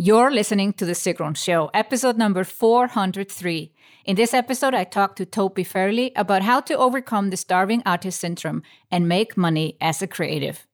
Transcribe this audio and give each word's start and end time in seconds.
You're 0.00 0.30
listening 0.30 0.74
to 0.74 0.84
The 0.84 0.92
Sigrun 0.92 1.36
Show, 1.36 1.72
episode 1.74 2.16
number 2.16 2.44
403. 2.44 3.72
In 4.04 4.14
this 4.14 4.32
episode, 4.32 4.72
I 4.72 4.84
talked 4.84 5.16
to 5.16 5.26
Tobi 5.26 5.66
Fairley 5.66 6.12
about 6.14 6.42
how 6.42 6.60
to 6.60 6.78
overcome 6.78 7.30
the 7.30 7.36
starving 7.36 7.82
artist 7.84 8.20
syndrome 8.20 8.62
and 8.92 9.08
make 9.08 9.36
money 9.36 9.76
as 9.80 10.00
a 10.00 10.06
creative. 10.06 10.68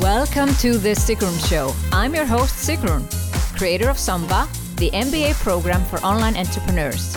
Welcome 0.00 0.52
to 0.56 0.76
The 0.76 0.96
Sigrun 0.96 1.48
Show. 1.48 1.72
I'm 1.92 2.16
your 2.16 2.26
host, 2.26 2.68
Sigrun, 2.68 3.06
creator 3.56 3.88
of 3.88 3.96
Samba, 3.96 4.48
the 4.74 4.90
MBA 4.90 5.34
program 5.34 5.84
for 5.84 6.00
online 6.00 6.36
entrepreneurs. 6.36 7.16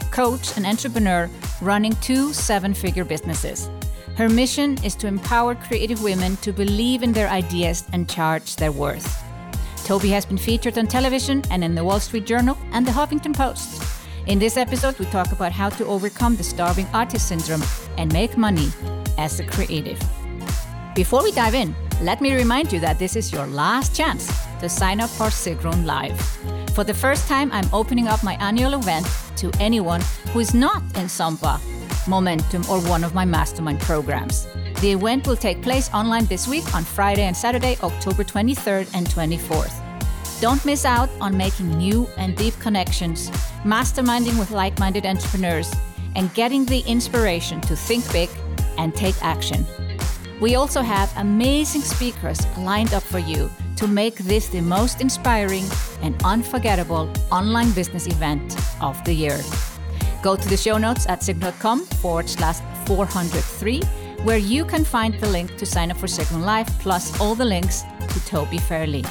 coach, 0.11 0.55
and 0.57 0.65
entrepreneur 0.65 1.29
running 1.61 1.95
two 1.95 2.33
seven 2.33 2.73
figure 2.73 3.05
businesses. 3.05 3.69
Her 4.15 4.29
mission 4.29 4.77
is 4.83 4.95
to 4.95 5.07
empower 5.07 5.55
creative 5.55 6.03
women 6.03 6.35
to 6.37 6.51
believe 6.51 7.01
in 7.01 7.13
their 7.13 7.29
ideas 7.29 7.85
and 7.93 8.09
charge 8.09 8.57
their 8.57 8.71
worth. 8.71 9.23
Tobi 9.87 10.09
has 10.09 10.25
been 10.25 10.37
featured 10.37 10.77
on 10.77 10.87
television 10.87 11.41
and 11.49 11.63
in 11.63 11.73
the 11.73 11.83
Wall 11.83 11.99
Street 11.99 12.25
Journal 12.25 12.57
and 12.71 12.85
the 12.85 12.91
Huffington 12.91 13.35
Post. 13.35 13.81
In 14.27 14.37
this 14.37 14.55
episode, 14.55 14.99
we 14.99 15.05
talk 15.05 15.31
about 15.31 15.51
how 15.51 15.69
to 15.69 15.85
overcome 15.85 16.35
the 16.35 16.43
starving 16.43 16.87
artist 16.93 17.27
syndrome 17.27 17.63
and 17.97 18.13
make 18.13 18.37
money 18.37 18.69
as 19.17 19.39
a 19.39 19.45
creative. 19.45 19.99
Before 20.93 21.23
we 21.23 21.31
dive 21.31 21.55
in, 21.55 21.73
let 22.01 22.21
me 22.21 22.35
remind 22.35 22.71
you 22.71 22.79
that 22.81 22.99
this 22.99 23.15
is 23.15 23.31
your 23.31 23.47
last 23.47 23.95
chance 23.95 24.31
to 24.59 24.69
sign 24.69 24.99
up 24.99 25.09
for 25.09 25.27
Sigrun 25.27 25.85
Live. 25.85 26.19
For 26.75 26.83
the 26.83 26.93
first 26.93 27.27
time, 27.27 27.51
I'm 27.51 27.69
opening 27.73 28.07
up 28.07 28.23
my 28.23 28.35
annual 28.35 28.75
event 28.75 29.07
to 29.41 29.51
anyone 29.59 30.01
who 30.31 30.39
is 30.39 30.53
not 30.53 30.81
in 30.95 31.09
Samba, 31.09 31.59
Momentum, 32.07 32.63
or 32.69 32.79
one 32.81 33.03
of 33.03 33.13
my 33.13 33.25
mastermind 33.25 33.79
programs. 33.81 34.47
The 34.81 34.91
event 34.91 35.27
will 35.27 35.35
take 35.35 35.61
place 35.61 35.89
online 35.93 36.25
this 36.25 36.47
week 36.47 36.73
on 36.75 36.83
Friday 36.83 37.23
and 37.23 37.35
Saturday, 37.35 37.75
October 37.81 38.23
23rd 38.23 38.87
and 38.93 39.07
24th. 39.07 39.81
Don't 40.41 40.63
miss 40.63 40.85
out 40.85 41.09
on 41.19 41.35
making 41.35 41.69
new 41.77 42.07
and 42.17 42.35
deep 42.35 42.57
connections, 42.59 43.29
masterminding 43.63 44.37
with 44.39 44.51
like 44.51 44.77
minded 44.79 45.05
entrepreneurs, 45.05 45.71
and 46.15 46.33
getting 46.33 46.65
the 46.65 46.81
inspiration 46.81 47.61
to 47.61 47.75
think 47.75 48.09
big 48.11 48.29
and 48.77 48.95
take 48.95 49.15
action. 49.23 49.65
We 50.39 50.55
also 50.55 50.81
have 50.81 51.11
amazing 51.17 51.81
speakers 51.81 52.39
lined 52.57 52.93
up 52.93 53.03
for 53.03 53.19
you 53.19 53.49
to 53.81 53.87
make 53.87 54.15
this 54.17 54.47
the 54.49 54.61
most 54.61 55.01
inspiring 55.01 55.65
and 56.03 56.15
unforgettable 56.23 57.11
online 57.31 57.71
business 57.71 58.05
event 58.05 58.55
of 58.79 59.03
the 59.05 59.13
year. 59.13 59.39
Go 60.21 60.35
to 60.35 60.49
the 60.49 60.55
show 60.55 60.77
notes 60.77 61.07
at 61.07 61.21
sigrun.com 61.21 61.85
forward 62.01 62.29
slash 62.29 62.59
403, 62.85 63.81
where 64.23 64.37
you 64.37 64.65
can 64.65 64.85
find 64.85 65.15
the 65.15 65.27
link 65.27 65.57
to 65.57 65.65
sign 65.65 65.89
up 65.89 65.97
for 65.97 66.05
Sigrun 66.05 66.45
Live, 66.45 66.67
plus 66.79 67.19
all 67.19 67.33
the 67.33 67.45
links 67.45 67.81
to 67.81 68.19
Tobi 68.29 68.61
Fairley. 68.61 69.03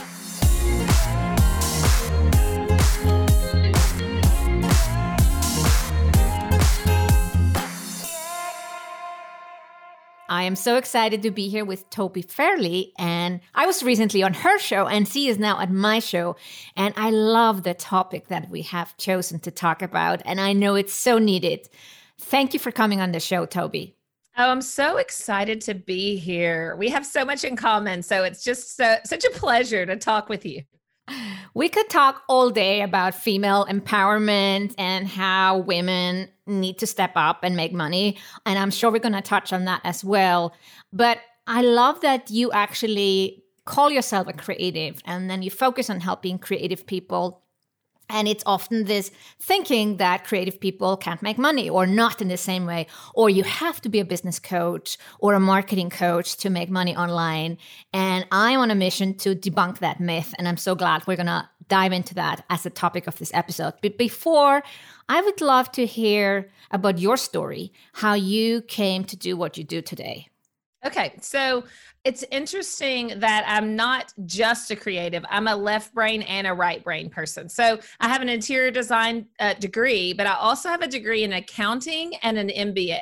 I 10.41 10.45
am 10.45 10.57
so 10.57 10.77
excited 10.77 11.21
to 11.25 11.31
be 11.31 11.51
here 11.51 11.67
with 11.67 11.91
Tobi 11.91 12.25
Fairley. 12.25 12.95
And 12.97 13.41
I 13.55 13.67
was 13.67 13.83
recently 13.83 14.23
on 14.23 14.33
her 14.33 14.59
show, 14.59 14.87
and 14.87 15.07
she 15.07 15.29
is 15.29 15.39
now 15.39 15.61
at 15.61 15.71
my 15.71 15.99
show. 15.99 16.35
And 16.75 16.95
I 16.97 17.11
love 17.11 17.63
the 17.63 17.75
topic 17.75 18.29
that 18.29 18.49
we 18.49 18.63
have 18.63 18.97
chosen 18.97 19.39
to 19.41 19.51
talk 19.51 19.83
about. 19.83 20.23
And 20.25 20.41
I 20.41 20.55
know 20.55 20.77
it's 20.77 20.95
so 20.95 21.19
needed. 21.19 21.69
Thank 22.19 22.55
you 22.55 22.59
for 22.59 22.73
coming 22.73 23.03
on 23.03 23.13
the 23.13 23.21
show, 23.21 23.45
Tobi. 23.45 23.93
Oh, 24.39 24.49
I'm 24.49 24.63
so 24.63 24.97
excited 24.97 25.61
to 25.63 25.75
be 25.75 26.17
here. 26.17 26.75
We 26.77 26.89
have 26.89 27.05
so 27.05 27.23
much 27.27 27.45
in 27.45 27.55
common. 27.55 28.03
So 28.03 28.25
it's 28.25 28.43
just 28.43 28.79
so, 28.79 28.97
such 29.05 29.27
a 29.27 29.31
pleasure 29.33 29.85
to 29.85 29.97
talk 29.97 30.31
with 30.31 30.47
you. 30.47 30.63
We 31.55 31.69
could 31.69 31.91
talk 31.91 32.23
all 32.29 32.51
day 32.51 32.83
about 32.83 33.15
female 33.15 33.67
empowerment 33.67 34.75
and 34.79 35.09
how 35.09 35.59
women 35.59 36.29
need 36.47 36.79
to 36.79 36.87
step 36.87 37.13
up 37.17 37.41
and 37.43 37.57
make 37.57 37.73
money. 37.73 38.19
And 38.47 38.59
I'm 38.59 38.71
sure 38.71 38.91
we're 38.91 38.99
going 38.99 39.15
to 39.15 39.23
touch 39.23 39.53
on 39.53 39.65
that 39.65 39.81
as 39.85 40.05
well. 40.05 40.55
But 40.93 41.19
I 41.47 41.63
love 41.63 42.01
that 42.03 42.31
you 42.31 42.53
actually 42.53 43.45
call 43.65 43.91
yourself 43.91 44.29
a 44.29 44.33
creative 44.33 45.01
and 45.05 45.29
then 45.29 45.43
you 45.43 45.51
focus 45.51 45.91
on 45.91 46.01
helping 46.01 46.39
creative 46.39 46.87
people 46.87 47.43
and 48.11 48.29
it's 48.29 48.43
often 48.45 48.85
this 48.85 49.11
thinking 49.39 49.97
that 49.99 50.25
creative 50.25 50.61
people 50.61 50.97
can't 50.97 51.23
make 51.23 51.39
money 51.39 51.71
or 51.71 51.87
not 51.87 52.21
in 52.21 52.29
the 52.29 52.37
same 52.37 52.67
way, 52.67 52.87
or 53.15 53.31
you 53.31 53.45
have 53.45 53.81
to 53.83 53.89
be 53.89 54.01
a 54.01 54.05
business 54.05 54.39
coach 54.39 54.99
or 55.19 55.35
a 55.35 55.41
marketing 55.41 55.91
coach 55.91 56.37
to 56.39 56.51
make 56.51 56.71
money 56.71 56.97
online. 56.97 57.57
And 57.93 58.27
I'm 58.33 58.61
on 58.61 58.71
a 58.71 58.75
mission 58.75 59.15
to 59.19 59.35
debunk 59.35 59.79
that 59.79 60.01
myth. 60.01 60.35
And 60.39 60.49
I'm 60.49 60.57
so 60.57 60.75
glad 60.75 61.07
we're 61.07 61.17
going 61.17 61.27
to 61.27 61.49
dive 61.69 61.93
into 61.93 62.15
that 62.15 62.45
as 62.51 62.67
a 62.67 62.71
topic 62.71 63.07
of 63.07 63.17
this 63.19 63.31
episode. 63.33 63.75
But 63.81 63.97
before, 63.97 64.63
I 65.09 65.21
would 65.23 65.41
love 65.41 65.71
to 65.73 65.87
hear 65.87 66.51
about 66.71 66.99
your 66.99 67.17
story, 67.17 67.73
how 67.93 68.15
you 68.15 68.63
came 68.63 69.05
to 69.05 69.17
do 69.17 69.37
what 69.37 69.57
you 69.57 69.65
do 69.65 69.81
today. 69.81 70.30
Okay. 70.85 71.15
So 71.21 71.65
it's 72.05 72.25
interesting 72.31 73.13
that 73.21 73.45
I'm 73.47 73.77
not 73.77 74.15
just 74.25 74.71
a 74.71 74.77
creative. 74.77 75.23
I'm 75.29 75.47
a 75.47 75.55
left 75.55 75.93
brain 75.93 76.23
and 76.23 76.47
a 76.47 76.55
right 76.55 76.83
brain 76.83 77.11
person. 77.11 77.51
So 77.51 77.79
I 78.01 78.09
have 78.09 78.23
an 78.23 78.31
interior 78.31 78.71
design 78.71 79.27
uh, 79.41 79.55
degree, 79.55 80.15
but 80.15 80.27
I 80.27 80.35
also 80.35 80.71
have 80.71 80.81
a 80.81 80.87
degree 80.87 81.25
in 81.25 81.35
accounting 81.35 82.15
and 82.23 82.39
an 82.39 82.49
MBA, 82.49 83.01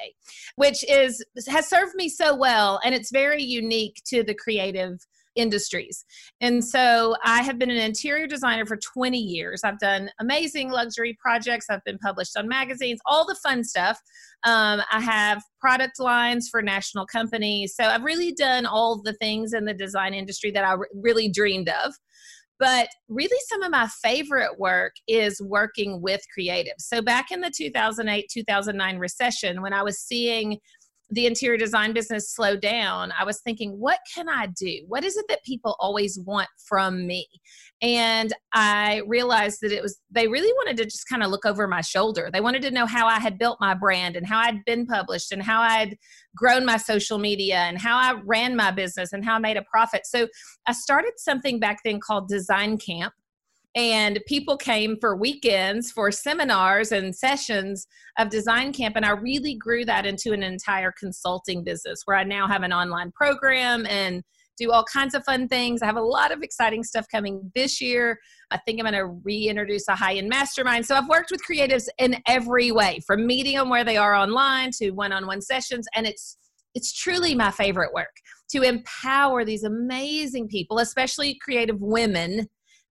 which 0.56 0.84
is 0.90 1.24
has 1.46 1.68
served 1.68 1.94
me 1.94 2.08
so 2.08 2.34
well 2.34 2.80
and 2.84 2.94
it's 2.94 3.12
very 3.12 3.42
unique 3.42 4.02
to 4.06 4.24
the 4.24 4.34
creative 4.34 5.06
industries. 5.38 6.04
And 6.40 6.62
so 6.62 7.16
I 7.24 7.42
have 7.42 7.58
been 7.58 7.70
an 7.70 7.78
interior 7.78 8.26
designer 8.26 8.66
for 8.66 8.76
20 8.76 9.16
years. 9.16 9.62
I've 9.64 9.78
done 9.78 10.10
amazing 10.20 10.70
luxury 10.70 11.16
projects. 11.20 11.66
I've 11.70 11.84
been 11.84 11.98
published 11.98 12.36
on 12.36 12.48
magazines, 12.48 13.00
all 13.06 13.24
the 13.26 13.36
fun 13.36 13.64
stuff. 13.64 13.98
Um, 14.44 14.82
I 14.92 15.00
have 15.00 15.42
product 15.60 16.00
lines 16.00 16.48
for 16.48 16.60
national 16.60 17.06
companies. 17.06 17.74
So 17.74 17.84
I've 17.84 18.02
really 18.02 18.32
done 18.32 18.66
all 18.66 19.00
the 19.00 19.14
things 19.14 19.52
in 19.52 19.64
the 19.64 19.74
design 19.74 20.12
industry 20.12 20.50
that 20.50 20.64
I 20.64 20.76
really 20.92 21.30
dreamed 21.30 21.70
of. 21.84 21.94
But 22.60 22.88
really, 23.08 23.38
some 23.48 23.62
of 23.62 23.70
my 23.70 23.86
favorite 24.02 24.58
work 24.58 24.94
is 25.06 25.40
working 25.40 26.02
with 26.02 26.22
creatives. 26.36 26.80
So, 26.80 27.00
back 27.00 27.30
in 27.30 27.40
the 27.40 27.52
2008 27.56 28.28
2009 28.28 28.98
recession, 28.98 29.62
when 29.62 29.72
I 29.72 29.84
was 29.84 30.00
seeing 30.00 30.58
the 31.10 31.26
interior 31.26 31.56
design 31.56 31.92
business 31.92 32.30
slowed 32.30 32.60
down, 32.60 33.12
I 33.18 33.24
was 33.24 33.40
thinking, 33.40 33.72
what 33.78 33.98
can 34.14 34.28
I 34.28 34.48
do? 34.48 34.84
What 34.86 35.04
is 35.04 35.16
it 35.16 35.24
that 35.28 35.42
people 35.42 35.76
always 35.80 36.18
want 36.18 36.48
from 36.66 37.06
me? 37.06 37.26
And 37.80 38.32
I 38.52 39.02
realized 39.06 39.60
that 39.62 39.72
it 39.72 39.82
was, 39.82 39.98
they 40.10 40.28
really 40.28 40.52
wanted 40.52 40.76
to 40.78 40.84
just 40.84 41.08
kind 41.08 41.22
of 41.22 41.30
look 41.30 41.46
over 41.46 41.66
my 41.66 41.80
shoulder. 41.80 42.28
They 42.32 42.40
wanted 42.40 42.62
to 42.62 42.70
know 42.70 42.86
how 42.86 43.06
I 43.06 43.18
had 43.20 43.38
built 43.38 43.58
my 43.60 43.72
brand 43.72 44.16
and 44.16 44.26
how 44.26 44.38
I'd 44.40 44.64
been 44.66 44.84
published 44.84 45.32
and 45.32 45.42
how 45.42 45.62
I'd 45.62 45.96
grown 46.36 46.66
my 46.66 46.76
social 46.76 47.18
media 47.18 47.56
and 47.56 47.80
how 47.80 47.96
I 47.96 48.20
ran 48.24 48.56
my 48.56 48.70
business 48.70 49.12
and 49.12 49.24
how 49.24 49.36
I 49.36 49.38
made 49.38 49.56
a 49.56 49.64
profit. 49.70 50.02
So 50.04 50.28
I 50.66 50.72
started 50.72 51.12
something 51.16 51.58
back 51.58 51.78
then 51.84 52.00
called 52.00 52.28
Design 52.28 52.76
Camp 52.76 53.14
and 53.74 54.20
people 54.26 54.56
came 54.56 54.96
for 55.00 55.16
weekends 55.16 55.92
for 55.92 56.10
seminars 56.10 56.92
and 56.92 57.14
sessions 57.14 57.86
of 58.18 58.30
design 58.30 58.72
camp 58.72 58.96
and 58.96 59.04
i 59.04 59.10
really 59.10 59.54
grew 59.54 59.84
that 59.84 60.06
into 60.06 60.32
an 60.32 60.42
entire 60.42 60.92
consulting 60.98 61.62
business 61.62 62.02
where 62.04 62.16
i 62.16 62.24
now 62.24 62.46
have 62.48 62.62
an 62.62 62.72
online 62.72 63.12
program 63.12 63.86
and 63.86 64.22
do 64.58 64.72
all 64.72 64.84
kinds 64.84 65.14
of 65.14 65.24
fun 65.24 65.48
things. 65.48 65.82
I 65.82 65.86
have 65.86 65.96
a 65.96 66.02
lot 66.02 66.32
of 66.32 66.42
exciting 66.42 66.82
stuff 66.82 67.06
coming 67.10 67.50
this 67.54 67.80
year. 67.80 68.18
I 68.50 68.58
think 68.58 68.80
i'm 68.80 68.90
going 68.90 68.94
to 68.94 69.20
reintroduce 69.24 69.88
a 69.88 69.94
high-end 69.94 70.28
mastermind. 70.28 70.84
So 70.84 70.96
i've 70.96 71.08
worked 71.08 71.30
with 71.30 71.40
creatives 71.48 71.88
in 71.98 72.20
every 72.26 72.72
way 72.72 73.00
from 73.06 73.26
meeting 73.26 73.56
them 73.56 73.70
where 73.70 73.84
they 73.84 73.96
are 73.96 74.14
online 74.14 74.70
to 74.78 74.90
one-on-one 74.90 75.40
sessions 75.40 75.86
and 75.94 76.06
it's 76.06 76.36
it's 76.74 76.92
truly 76.92 77.34
my 77.34 77.50
favorite 77.50 77.92
work 77.94 78.14
to 78.50 78.62
empower 78.62 79.44
these 79.44 79.64
amazing 79.64 80.48
people 80.48 80.78
especially 80.78 81.38
creative 81.42 81.80
women 81.80 82.46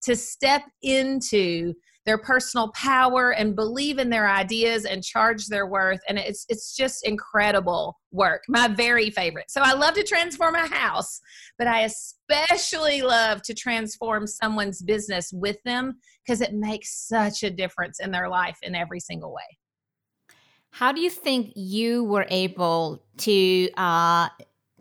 to 0.06 0.16
step 0.16 0.62
into 0.82 1.74
their 2.06 2.18
personal 2.18 2.70
power 2.72 3.32
and 3.32 3.56
believe 3.56 3.98
in 3.98 4.08
their 4.08 4.28
ideas 4.28 4.84
and 4.84 5.02
charge 5.02 5.46
their 5.46 5.66
worth. 5.66 6.00
And 6.08 6.18
it's 6.18 6.46
it's 6.48 6.74
just 6.74 7.06
incredible 7.06 7.98
work 8.12 8.42
my 8.48 8.68
very 8.68 9.10
favorite. 9.10 9.50
So 9.50 9.60
i 9.62 9.72
love 9.72 9.94
to 9.94 10.02
transform 10.02 10.54
a 10.54 10.66
house 10.66 11.20
but 11.58 11.66
i 11.66 11.80
especially 11.80 13.02
love 13.02 13.42
to 13.42 13.54
transform 13.54 14.26
someone's 14.26 14.82
business 14.82 15.30
with 15.32 15.56
them 15.64 15.98
because 16.24 16.40
it 16.40 16.54
makes 16.54 17.06
such 17.06 17.42
a 17.42 17.50
difference 17.50 18.00
in 18.00 18.10
their 18.10 18.28
life 18.28 18.58
in 18.62 18.74
every 18.74 19.00
single 19.00 19.32
way. 19.32 19.58
How 20.70 20.92
do 20.92 21.00
you 21.00 21.10
think 21.10 21.52
you 21.54 22.04
were 22.04 22.26
able 22.28 23.02
to 23.18 23.70
uh, 23.76 24.28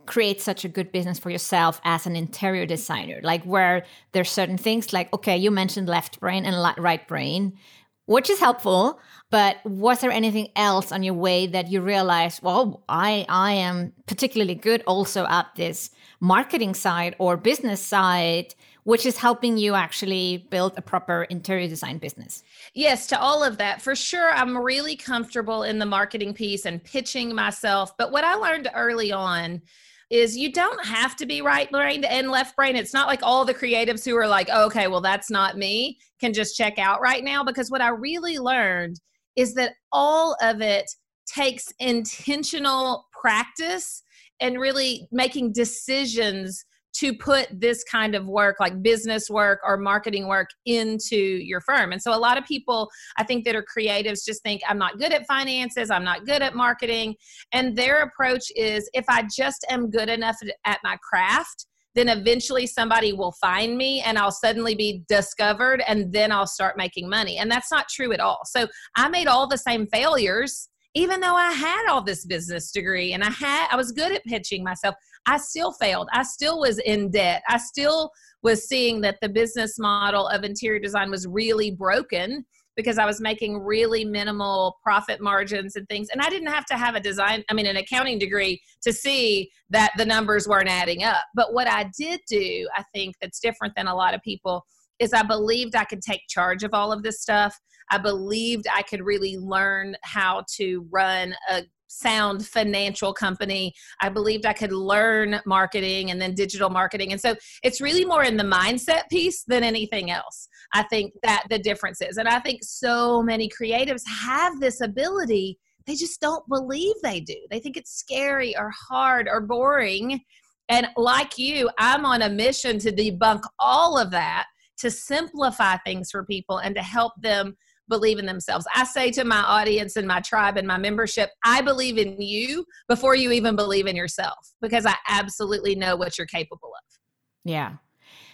create 0.05 0.41
such 0.41 0.65
a 0.65 0.69
good 0.69 0.91
business 0.91 1.19
for 1.19 1.29
yourself 1.29 1.81
as 1.83 2.05
an 2.05 2.15
interior 2.15 2.65
designer? 2.65 3.19
Like, 3.23 3.43
where 3.43 3.85
there's 4.11 4.29
certain 4.29 4.57
things, 4.57 4.93
like, 4.93 5.13
okay, 5.13 5.37
you 5.37 5.51
mentioned 5.51 5.87
left 5.87 6.19
brain 6.19 6.45
and 6.45 6.55
right 6.77 7.07
brain, 7.07 7.57
which 8.05 8.29
is 8.29 8.39
helpful. 8.39 8.99
But 9.31 9.57
was 9.65 10.01
there 10.01 10.11
anything 10.11 10.49
else 10.55 10.91
on 10.91 11.03
your 11.03 11.15
way 11.15 11.47
that 11.47 11.69
you 11.69 11.81
realized, 11.81 12.43
well, 12.43 12.83
I, 12.87 13.25
I 13.27 13.53
am 13.53 13.93
particularly 14.05 14.55
good 14.55 14.83
also 14.85 15.25
at 15.25 15.47
this 15.55 15.89
marketing 16.19 16.73
side 16.73 17.15
or 17.19 17.37
business 17.37 17.81
side 17.81 18.55
which 18.85 19.05
is 19.05 19.17
helping 19.17 19.57
you 19.57 19.73
actually 19.73 20.47
build 20.51 20.73
a 20.77 20.81
proper 20.81 21.23
interior 21.23 21.67
design 21.67 21.97
business. 21.97 22.43
Yes, 22.75 23.07
to 23.07 23.19
all 23.19 23.43
of 23.43 23.57
that. 23.57 23.81
For 23.81 23.95
sure, 23.95 24.31
I'm 24.31 24.55
really 24.55 24.95
comfortable 24.95 25.63
in 25.63 25.79
the 25.79 25.87
marketing 25.87 26.35
piece 26.35 26.67
and 26.67 26.83
pitching 26.83 27.33
myself. 27.33 27.97
But 27.97 28.11
what 28.11 28.23
I 28.23 28.35
learned 28.35 28.69
early 28.75 29.11
on 29.11 29.63
is 30.09 30.37
you 30.37 30.51
don't 30.51 30.85
have 30.85 31.15
to 31.17 31.25
be 31.25 31.41
right 31.41 31.69
brained 31.71 32.05
and 32.05 32.29
left 32.29 32.55
brain. 32.55 32.75
It's 32.75 32.93
not 32.93 33.07
like 33.07 33.21
all 33.23 33.45
the 33.45 33.53
creatives 33.53 34.05
who 34.05 34.15
are 34.15 34.27
like, 34.27 34.49
oh, 34.51 34.65
okay, 34.65 34.87
well, 34.87 35.01
that's 35.01 35.29
not 35.29 35.57
me, 35.57 35.97
can 36.19 36.33
just 36.33 36.55
check 36.55 36.77
out 36.77 37.01
right 37.01 37.23
now. 37.23 37.43
Because 37.43 37.71
what 37.71 37.81
I 37.81 37.89
really 37.89 38.37
learned 38.37 38.99
is 39.35 39.53
that 39.55 39.73
all 39.91 40.35
of 40.41 40.61
it 40.61 40.89
takes 41.25 41.73
intentional 41.79 43.05
practice 43.19 44.03
and 44.39 44.59
really 44.59 45.07
making 45.11 45.53
decisions 45.53 46.63
to 46.99 47.13
put 47.13 47.47
this 47.51 47.83
kind 47.83 48.15
of 48.15 48.25
work 48.25 48.57
like 48.59 48.81
business 48.81 49.29
work 49.29 49.59
or 49.65 49.77
marketing 49.77 50.27
work 50.27 50.49
into 50.65 51.15
your 51.15 51.61
firm 51.61 51.91
and 51.91 52.01
so 52.01 52.13
a 52.13 52.17
lot 52.17 52.37
of 52.37 52.45
people 52.45 52.89
i 53.17 53.23
think 53.23 53.45
that 53.45 53.55
are 53.55 53.65
creatives 53.65 54.25
just 54.25 54.41
think 54.43 54.61
i'm 54.67 54.77
not 54.77 54.97
good 54.97 55.11
at 55.11 55.25
finances 55.27 55.89
i'm 55.89 56.03
not 56.03 56.25
good 56.25 56.41
at 56.41 56.55
marketing 56.55 57.15
and 57.51 57.75
their 57.75 58.01
approach 58.01 58.51
is 58.55 58.89
if 58.93 59.05
i 59.09 59.23
just 59.35 59.65
am 59.69 59.89
good 59.89 60.09
enough 60.09 60.37
at 60.65 60.79
my 60.83 60.97
craft 61.07 61.65
then 61.95 62.09
eventually 62.09 62.67
somebody 62.67 63.13
will 63.13 63.31
find 63.39 63.77
me 63.77 64.01
and 64.01 64.17
I'll 64.17 64.29
suddenly 64.29 64.75
be 64.75 65.05
discovered 65.07 65.81
and 65.87 66.11
then 66.11 66.29
I'll 66.29 66.45
start 66.45 66.75
making 66.75 67.09
money. 67.09 67.37
And 67.37 67.49
that's 67.49 67.71
not 67.71 67.87
true 67.87 68.11
at 68.11 68.19
all. 68.19 68.41
So 68.43 68.67
I 68.97 69.07
made 69.07 69.27
all 69.27 69.47
the 69.47 69.57
same 69.57 69.87
failures 69.87 70.67
even 70.95 71.19
though 71.19 71.35
I 71.35 71.51
had 71.51 71.87
all 71.89 72.01
this 72.01 72.25
business 72.25 72.71
degree 72.71 73.13
and 73.13 73.23
I 73.23 73.29
had 73.29 73.67
I 73.69 73.75
was 73.75 73.91
good 73.91 74.13
at 74.13 74.23
pitching 74.23 74.63
myself. 74.63 74.95
I 75.25 75.37
still 75.37 75.71
failed. 75.73 76.07
I 76.13 76.23
still 76.23 76.59
was 76.59 76.79
in 76.79 77.09
debt. 77.11 77.43
I 77.47 77.57
still 77.57 78.11
was 78.43 78.67
seeing 78.67 79.01
that 79.01 79.17
the 79.21 79.29
business 79.29 79.79
model 79.79 80.27
of 80.27 80.43
interior 80.43 80.79
design 80.79 81.09
was 81.09 81.25
really 81.27 81.71
broken 81.71 82.45
because 82.75 82.97
I 82.97 83.05
was 83.05 83.21
making 83.21 83.57
really 83.59 84.03
minimal 84.03 84.77
profit 84.83 85.21
margins 85.21 85.75
and 85.75 85.87
things. 85.87 86.09
And 86.11 86.21
I 86.21 86.29
didn't 86.29 86.51
have 86.51 86.65
to 86.65 86.75
have 86.75 86.95
a 86.95 86.99
design, 86.99 87.43
I 87.49 87.53
mean, 87.53 87.65
an 87.65 87.77
accounting 87.77 88.19
degree 88.19 88.61
to 88.83 88.91
see 88.91 89.49
that 89.69 89.91
the 89.97 90.05
numbers 90.05 90.47
weren't 90.47 90.69
adding 90.69 91.03
up. 91.03 91.23
But 91.33 91.53
what 91.53 91.67
I 91.67 91.89
did 91.97 92.19
do, 92.27 92.67
I 92.75 92.83
think 92.93 93.15
that's 93.21 93.39
different 93.39 93.73
than 93.75 93.87
a 93.87 93.95
lot 93.95 94.13
of 94.13 94.21
people, 94.21 94.65
is 94.99 95.13
I 95.13 95.23
believed 95.23 95.75
I 95.75 95.85
could 95.85 96.01
take 96.01 96.21
charge 96.27 96.63
of 96.63 96.73
all 96.73 96.91
of 96.91 97.01
this 97.01 97.21
stuff. 97.21 97.57
I 97.91 97.97
believed 97.97 98.65
I 98.73 98.81
could 98.81 99.01
really 99.01 99.37
learn 99.37 99.95
how 100.03 100.43
to 100.55 100.85
run 100.91 101.33
a 101.49 101.63
sound 101.87 102.45
financial 102.45 103.13
company. 103.13 103.73
I 104.01 104.09
believed 104.09 104.45
I 104.45 104.53
could 104.53 104.71
learn 104.71 105.39
marketing 105.45 106.11
and 106.11 106.21
then 106.21 106.33
digital 106.33 106.69
marketing. 106.69 107.11
And 107.11 107.21
so 107.21 107.35
it's 107.63 107.81
really 107.81 108.05
more 108.05 108.23
in 108.23 108.37
the 108.37 108.43
mindset 108.43 109.03
piece 109.09 109.43
than 109.43 109.63
anything 109.63 110.11
else. 110.11 110.47
I 110.73 110.83
think 110.83 111.13
that 111.23 111.43
the 111.49 111.59
difference 111.59 112.01
is. 112.01 112.17
And 112.17 112.27
I 112.27 112.39
think 112.39 112.63
so 112.63 113.21
many 113.21 113.49
creatives 113.49 114.03
have 114.23 114.59
this 114.59 114.81
ability, 114.81 115.57
they 115.85 115.95
just 115.95 116.19
don't 116.19 116.47
believe 116.49 116.95
they 117.03 117.19
do. 117.19 117.37
They 117.49 117.59
think 117.59 117.77
it's 117.77 117.97
scary 117.97 118.57
or 118.57 118.71
hard 118.89 119.27
or 119.29 119.41
boring. 119.41 120.21
And 120.69 120.87
like 120.97 121.37
you, 121.37 121.69
I'm 121.77 122.05
on 122.05 122.23
a 122.23 122.29
mission 122.29 122.79
to 122.79 122.91
debunk 122.91 123.43
all 123.59 123.99
of 123.99 124.09
that, 124.11 124.47
to 124.79 124.89
simplify 124.89 125.77
things 125.77 126.09
for 126.09 126.25
people 126.25 126.57
and 126.57 126.73
to 126.75 126.81
help 126.81 127.13
them 127.21 127.55
believe 127.89 128.19
in 128.19 128.25
themselves. 128.25 128.65
I 128.75 128.83
say 128.83 129.11
to 129.11 129.23
my 129.23 129.41
audience 129.41 129.95
and 129.95 130.07
my 130.07 130.19
tribe 130.21 130.57
and 130.57 130.67
my 130.67 130.77
membership, 130.77 131.29
I 131.43 131.61
believe 131.61 131.97
in 131.97 132.19
you 132.21 132.65
before 132.87 133.15
you 133.15 133.31
even 133.31 133.55
believe 133.55 133.87
in 133.87 133.95
yourself 133.95 134.53
because 134.61 134.85
I 134.85 134.95
absolutely 135.07 135.75
know 135.75 135.95
what 135.95 136.17
you're 136.17 136.27
capable 136.27 136.69
of. 136.69 136.97
Yeah. 137.43 137.73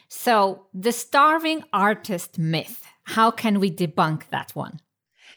So, 0.10 0.68
the 0.74 0.92
starving 0.92 1.64
artist 1.72 2.38
myth, 2.38 2.86
how 3.04 3.32
can 3.32 3.60
we 3.60 3.72
debunk 3.72 4.28
that 4.30 4.52
one? 4.56 4.82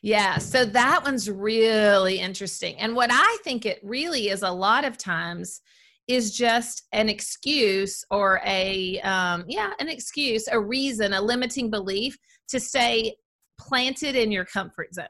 Yeah, 0.02 0.36
so 0.36 0.66
that 0.66 1.02
one's 1.04 1.30
really 1.30 2.18
interesting. 2.18 2.76
And 2.78 2.94
what 2.94 3.10
I 3.10 3.38
think 3.42 3.64
it 3.64 3.80
really 3.82 4.28
is 4.28 4.42
a 4.42 4.50
lot 4.50 4.84
of 4.84 4.98
times 4.98 5.62
is 6.08 6.36
just 6.36 6.82
an 6.92 7.08
excuse 7.08 8.04
or 8.10 8.40
a 8.44 9.00
um, 9.00 9.44
yeah 9.48 9.70
an 9.80 9.88
excuse 9.88 10.46
a 10.50 10.60
reason 10.60 11.14
a 11.14 11.20
limiting 11.20 11.70
belief 11.70 12.18
to 12.48 12.60
stay 12.60 13.14
planted 13.58 14.14
in 14.14 14.32
your 14.32 14.44
comfort 14.44 14.94
zone 14.94 15.06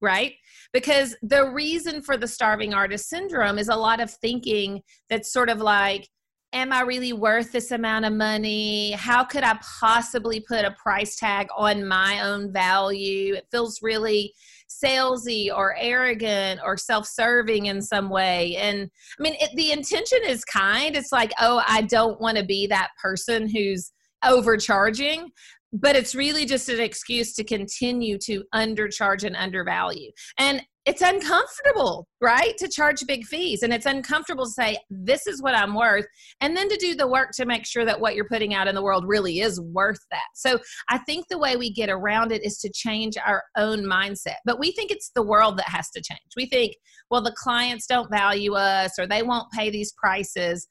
right? 0.00 0.34
Because 0.72 1.16
the 1.22 1.50
reason 1.50 2.02
for 2.02 2.16
the 2.16 2.28
starving 2.28 2.74
artist 2.74 3.08
syndrome 3.08 3.58
is 3.58 3.68
a 3.68 3.76
lot 3.76 4.00
of 4.00 4.10
thinking 4.10 4.82
that's 5.10 5.32
sort 5.32 5.48
of 5.48 5.60
like, 5.60 6.08
am 6.52 6.72
I 6.72 6.80
really 6.80 7.12
worth 7.12 7.52
this 7.52 7.70
amount 7.72 8.04
of 8.04 8.12
money? 8.12 8.92
How 8.92 9.24
could 9.24 9.44
I 9.44 9.58
possibly 9.80 10.40
put 10.40 10.64
a 10.64 10.74
price 10.82 11.16
tag 11.16 11.48
on 11.56 11.86
my 11.86 12.20
own 12.22 12.52
value? 12.52 13.34
It 13.34 13.46
feels 13.50 13.80
really 13.82 14.32
salesy 14.68 15.48
or 15.54 15.74
arrogant 15.78 16.60
or 16.64 16.76
self-serving 16.76 17.66
in 17.66 17.82
some 17.82 18.08
way. 18.08 18.56
And 18.56 18.90
I 19.18 19.22
mean, 19.22 19.34
it, 19.40 19.50
the 19.56 19.72
intention 19.72 20.20
is 20.26 20.44
kind. 20.44 20.96
It's 20.96 21.12
like, 21.12 21.32
oh, 21.40 21.62
I 21.66 21.82
don't 21.82 22.20
want 22.20 22.38
to 22.38 22.44
be 22.44 22.66
that 22.68 22.90
person 23.02 23.48
who's 23.48 23.92
overcharging 24.24 25.30
but 25.72 25.96
it's 25.96 26.14
really 26.14 26.44
just 26.44 26.68
an 26.68 26.80
excuse 26.80 27.34
to 27.34 27.44
continue 27.44 28.18
to 28.24 28.42
undercharge 28.54 29.24
and 29.24 29.36
undervalue. 29.36 30.10
And 30.38 30.62
it's 30.86 31.02
uncomfortable, 31.02 32.08
right? 32.22 32.56
To 32.56 32.66
charge 32.66 33.04
big 33.06 33.26
fees. 33.26 33.62
And 33.62 33.74
it's 33.74 33.84
uncomfortable 33.84 34.46
to 34.46 34.50
say, 34.50 34.78
this 34.88 35.26
is 35.26 35.42
what 35.42 35.54
I'm 35.54 35.74
worth. 35.74 36.06
And 36.40 36.56
then 36.56 36.70
to 36.70 36.76
do 36.78 36.94
the 36.94 37.06
work 37.06 37.32
to 37.34 37.44
make 37.44 37.66
sure 37.66 37.84
that 37.84 38.00
what 38.00 38.14
you're 38.14 38.28
putting 38.28 38.54
out 38.54 38.68
in 38.68 38.74
the 38.74 38.82
world 38.82 39.04
really 39.06 39.40
is 39.40 39.60
worth 39.60 40.00
that. 40.10 40.28
So 40.34 40.58
I 40.88 40.96
think 40.98 41.26
the 41.28 41.38
way 41.38 41.56
we 41.56 41.70
get 41.70 41.90
around 41.90 42.32
it 42.32 42.42
is 42.42 42.56
to 42.60 42.70
change 42.72 43.18
our 43.18 43.42
own 43.58 43.80
mindset. 43.84 44.36
But 44.46 44.58
we 44.58 44.72
think 44.72 44.90
it's 44.90 45.10
the 45.14 45.22
world 45.22 45.58
that 45.58 45.68
has 45.68 45.90
to 45.90 46.00
change. 46.00 46.20
We 46.36 46.46
think, 46.46 46.72
well, 47.10 47.22
the 47.22 47.36
clients 47.36 47.86
don't 47.86 48.10
value 48.10 48.54
us 48.54 48.98
or 48.98 49.06
they 49.06 49.22
won't 49.22 49.52
pay 49.52 49.68
these 49.68 49.92
prices 49.92 50.68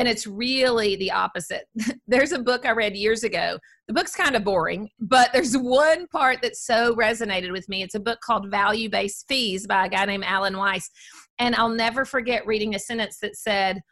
and 0.00 0.08
it's 0.08 0.26
really 0.26 0.96
the 0.96 1.12
opposite. 1.12 1.68
there's 2.08 2.32
a 2.32 2.38
book 2.38 2.64
I 2.64 2.70
read 2.70 2.96
years 2.96 3.22
ago. 3.22 3.58
The 3.86 3.92
book's 3.92 4.16
kind 4.16 4.34
of 4.34 4.42
boring, 4.42 4.88
but 4.98 5.30
there's 5.34 5.54
one 5.58 6.06
part 6.06 6.40
that 6.40 6.56
so 6.56 6.96
resonated 6.96 7.52
with 7.52 7.68
me. 7.68 7.82
It's 7.82 7.94
a 7.94 8.00
book 8.00 8.18
called 8.24 8.50
Value 8.50 8.88
Based 8.88 9.26
Fees 9.28 9.66
by 9.66 9.84
a 9.84 9.88
guy 9.90 10.06
named 10.06 10.24
Alan 10.24 10.56
Weiss. 10.56 10.90
And 11.38 11.54
I'll 11.54 11.68
never 11.68 12.06
forget 12.06 12.46
reading 12.46 12.74
a 12.74 12.78
sentence 12.78 13.18
that 13.20 13.36
said, 13.36 13.82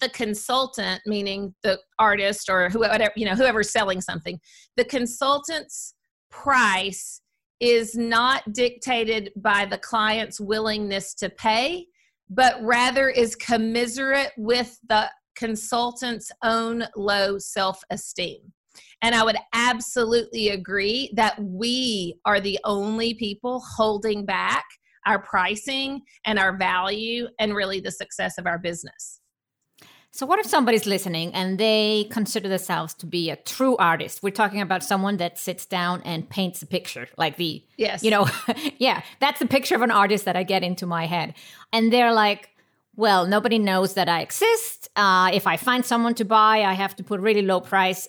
the 0.00 0.08
consultant, 0.08 1.00
meaning 1.06 1.54
the 1.62 1.78
artist 2.00 2.50
or 2.50 2.68
whoever, 2.68 3.08
you 3.14 3.26
know, 3.26 3.36
whoever's 3.36 3.70
selling 3.70 4.00
something, 4.00 4.40
the 4.76 4.84
consultant's 4.84 5.94
price 6.32 7.20
is 7.60 7.94
not 7.94 8.52
dictated 8.52 9.30
by 9.36 9.64
the 9.64 9.78
client's 9.78 10.40
willingness 10.40 11.14
to 11.14 11.30
pay 11.30 11.86
but 12.30 12.56
rather 12.62 13.08
is 13.08 13.36
commiserate 13.36 14.32
with 14.36 14.78
the 14.88 15.10
consultant's 15.36 16.30
own 16.42 16.84
low 16.96 17.38
self 17.38 17.80
esteem. 17.90 18.52
And 19.02 19.14
I 19.14 19.24
would 19.24 19.36
absolutely 19.52 20.50
agree 20.50 21.12
that 21.14 21.36
we 21.42 22.18
are 22.24 22.40
the 22.40 22.58
only 22.64 23.14
people 23.14 23.62
holding 23.76 24.24
back 24.24 24.64
our 25.06 25.22
pricing 25.22 26.00
and 26.24 26.38
our 26.38 26.56
value 26.56 27.26
and 27.38 27.54
really 27.54 27.80
the 27.80 27.90
success 27.90 28.38
of 28.38 28.46
our 28.46 28.58
business. 28.58 29.20
So, 30.16 30.26
what 30.26 30.38
if 30.38 30.46
somebody's 30.46 30.86
listening 30.86 31.34
and 31.34 31.58
they 31.58 32.06
consider 32.08 32.48
themselves 32.48 32.94
to 32.94 33.06
be 33.06 33.30
a 33.30 33.36
true 33.36 33.76
artist? 33.78 34.22
We're 34.22 34.30
talking 34.30 34.60
about 34.60 34.84
someone 34.84 35.16
that 35.16 35.40
sits 35.40 35.66
down 35.66 36.02
and 36.04 36.30
paints 36.30 36.62
a 36.62 36.66
picture, 36.66 37.08
like 37.18 37.36
the, 37.36 37.64
yes, 37.76 38.04
you 38.04 38.12
know, 38.12 38.28
yeah, 38.78 39.02
that's 39.18 39.40
the 39.40 39.46
picture 39.46 39.74
of 39.74 39.82
an 39.82 39.90
artist 39.90 40.24
that 40.26 40.36
I 40.36 40.44
get 40.44 40.62
into 40.62 40.86
my 40.86 41.06
head. 41.06 41.34
And 41.72 41.92
they're 41.92 42.12
like, 42.12 42.50
well, 42.94 43.26
nobody 43.26 43.58
knows 43.58 43.94
that 43.94 44.08
I 44.08 44.20
exist. 44.20 44.88
Uh, 44.94 45.32
if 45.34 45.48
I 45.48 45.56
find 45.56 45.84
someone 45.84 46.14
to 46.14 46.24
buy, 46.24 46.62
I 46.62 46.74
have 46.74 46.94
to 46.94 47.02
put 47.02 47.18
really 47.18 47.42
low 47.42 47.60
price. 47.60 48.06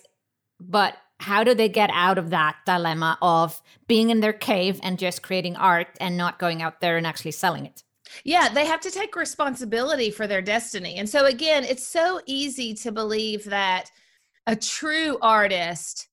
But 0.60 0.96
how 1.18 1.42
do 1.42 1.54
they 1.54 1.68
get 1.68 1.90
out 1.92 2.18
of 2.18 2.30
that 2.30 2.54
dilemma 2.64 3.18
of 3.20 3.60
being 3.88 4.10
in 4.10 4.20
their 4.20 4.32
cave 4.32 4.78
and 4.84 4.96
just 4.96 5.24
creating 5.24 5.56
art 5.56 5.88
and 6.00 6.16
not 6.16 6.38
going 6.38 6.62
out 6.62 6.80
there 6.80 6.98
and 6.98 7.04
actually 7.04 7.32
selling 7.32 7.66
it? 7.66 7.82
Yeah, 8.24 8.48
they 8.48 8.66
have 8.66 8.80
to 8.80 8.90
take 8.90 9.16
responsibility 9.16 10.10
for 10.10 10.26
their 10.26 10.42
destiny. 10.42 10.96
And 10.96 11.08
so, 11.08 11.26
again, 11.26 11.64
it's 11.64 11.86
so 11.86 12.20
easy 12.26 12.74
to 12.74 12.92
believe 12.92 13.44
that 13.44 13.90
a 14.46 14.56
true 14.56 15.18
artist 15.22 16.08